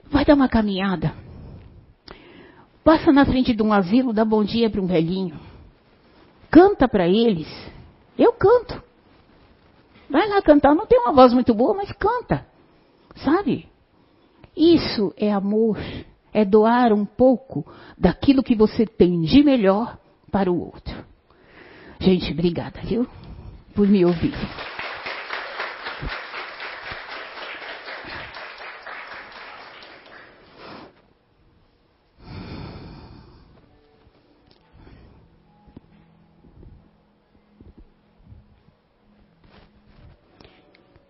vai 0.10 0.26
dar 0.26 0.34
uma 0.34 0.50
caminhada. 0.50 1.14
Passa 2.86 3.12
na 3.12 3.26
frente 3.26 3.54
de 3.54 3.62
um 3.62 3.74
asilo, 3.74 4.14
dá 4.14 4.24
bom 4.24 4.46
dia 4.46 4.70
para 4.70 4.80
um 4.80 4.88
velhinho 4.88 5.38
canta 6.56 6.88
para 6.88 7.06
eles. 7.06 7.50
Eu 8.18 8.32
canto. 8.32 8.82
Vai 10.10 10.26
lá 10.30 10.42
cantar. 10.42 10.74
Não 10.74 10.86
tenho 10.86 11.02
uma 11.02 11.12
voz 11.12 11.34
muito 11.34 11.54
boa, 11.54 11.74
mas 11.74 11.92
canta. 11.92 12.48
Sabe? 13.18 13.68
Isso 14.56 15.14
é 15.18 15.34
amor. 15.34 15.78
É 16.34 16.46
doar 16.46 16.94
um 16.94 17.04
pouco 17.04 17.66
daquilo 17.98 18.42
que 18.42 18.56
você 18.56 18.86
tem 18.86 19.22
de 19.24 19.44
melhor 19.44 19.98
para 20.32 20.50
o 20.50 20.58
outro. 20.58 20.96
Gente, 22.00 22.32
obrigada, 22.32 22.80
viu? 22.84 23.06
Por 23.74 23.86
me 23.86 24.06
ouvir. 24.06 24.34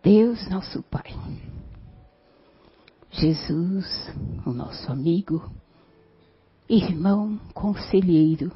Deus, 0.06 0.48
nosso 0.50 0.84
Pai, 0.84 1.18
Jesus, 3.10 4.14
o 4.46 4.52
nosso 4.52 4.92
amigo, 4.92 5.52
irmão, 6.70 7.40
conselheiro, 7.56 8.52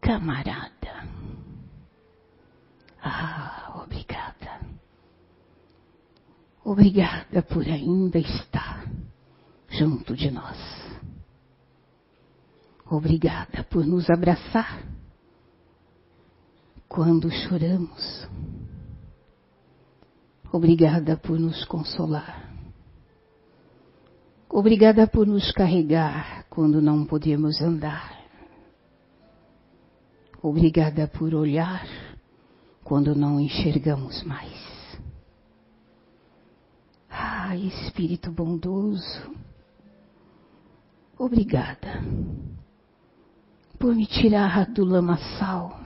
camarada. 0.00 1.08
Ah, 3.00 3.82
obrigada. 3.84 4.62
Obrigada 6.64 7.40
por 7.42 7.62
ainda 7.62 8.18
estar 8.18 8.90
junto 9.68 10.16
de 10.16 10.28
nós. 10.28 10.58
Obrigada 12.84 13.62
por 13.62 13.86
nos 13.86 14.10
abraçar 14.10 14.82
quando 16.88 17.30
choramos. 17.30 18.26
Obrigada 20.54 21.16
por 21.16 21.36
nos 21.36 21.64
consolar. 21.64 22.48
Obrigada 24.48 25.04
por 25.04 25.26
nos 25.26 25.50
carregar 25.50 26.46
quando 26.48 26.80
não 26.80 27.04
podemos 27.04 27.60
andar. 27.60 28.24
Obrigada 30.40 31.08
por 31.08 31.34
olhar 31.34 31.84
quando 32.84 33.16
não 33.16 33.40
enxergamos 33.40 34.22
mais. 34.22 34.96
Ah, 37.10 37.56
Espírito 37.56 38.30
bondoso, 38.30 39.34
obrigada 41.18 42.00
por 43.76 43.92
me 43.92 44.06
tirar 44.06 44.66
do 44.66 44.84
lamaçal 44.84 45.80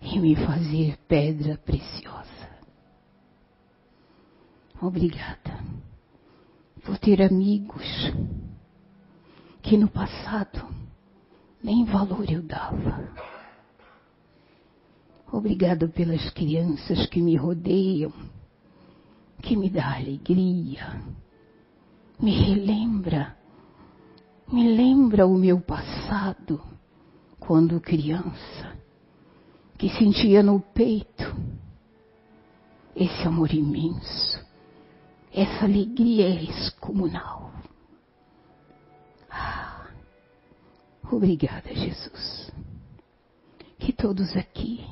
e 0.00 0.18
me 0.18 0.34
fazer 0.34 0.98
pedra 1.06 1.56
preciosa. 1.58 2.19
Obrigada 4.82 5.62
por 6.84 6.98
ter 6.98 7.20
amigos 7.22 7.84
que 9.60 9.76
no 9.76 9.88
passado 9.88 10.66
nem 11.62 11.84
valor 11.84 12.30
eu 12.30 12.42
dava. 12.42 13.12
Obrigada 15.30 15.86
pelas 15.86 16.30
crianças 16.30 17.06
que 17.06 17.20
me 17.20 17.36
rodeiam, 17.36 18.12
que 19.42 19.54
me 19.54 19.68
dá 19.68 19.96
alegria, 19.96 21.00
me 22.18 22.32
relembra, 22.32 23.36
me 24.50 24.74
lembra 24.74 25.26
o 25.26 25.36
meu 25.36 25.60
passado 25.60 26.60
quando 27.38 27.80
criança, 27.80 28.76
que 29.78 29.88
sentia 29.90 30.42
no 30.42 30.58
peito 30.58 31.36
esse 32.96 33.26
amor 33.26 33.52
imenso, 33.54 34.49
essa 35.32 35.64
alegria 35.64 36.28
excomunal. 36.42 37.52
Ah, 39.30 39.88
obrigada, 41.10 41.72
Jesus. 41.72 42.50
Que 43.78 43.92
todos 43.92 44.36
aqui 44.36 44.84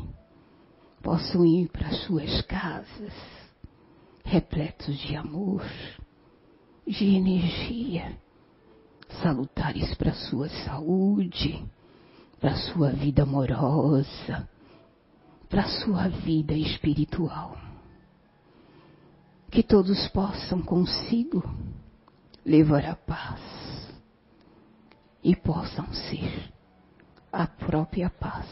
possam 1.03 1.45
ir 1.45 1.69
para 1.69 1.91
suas 1.93 2.43
casas 2.43 3.13
repletos 4.25 4.97
de 4.99 5.17
amor, 5.17 5.65
de 6.87 7.17
energia, 7.17 8.17
salutares 9.23 9.95
para 9.95 10.13
sua 10.13 10.49
saúde, 10.51 11.65
para 12.39 12.55
sua 12.57 12.91
vida 12.91 13.23
amorosa, 13.23 14.49
para 15.49 15.65
sua 15.65 16.09
vida 16.09 16.53
espiritual 16.53 17.68
que 19.51 19.63
todos 19.63 20.09
possam 20.09 20.63
consigo 20.63 21.43
levar 22.45 22.85
a 22.85 22.95
paz 22.95 23.41
e 25.23 25.35
possam 25.35 25.93
ser 25.93 26.53
a 27.33 27.47
própria 27.47 28.11
paz. 28.11 28.47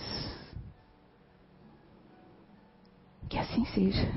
Que 3.29 3.39
assim 3.39 3.65
seja. 3.67 4.09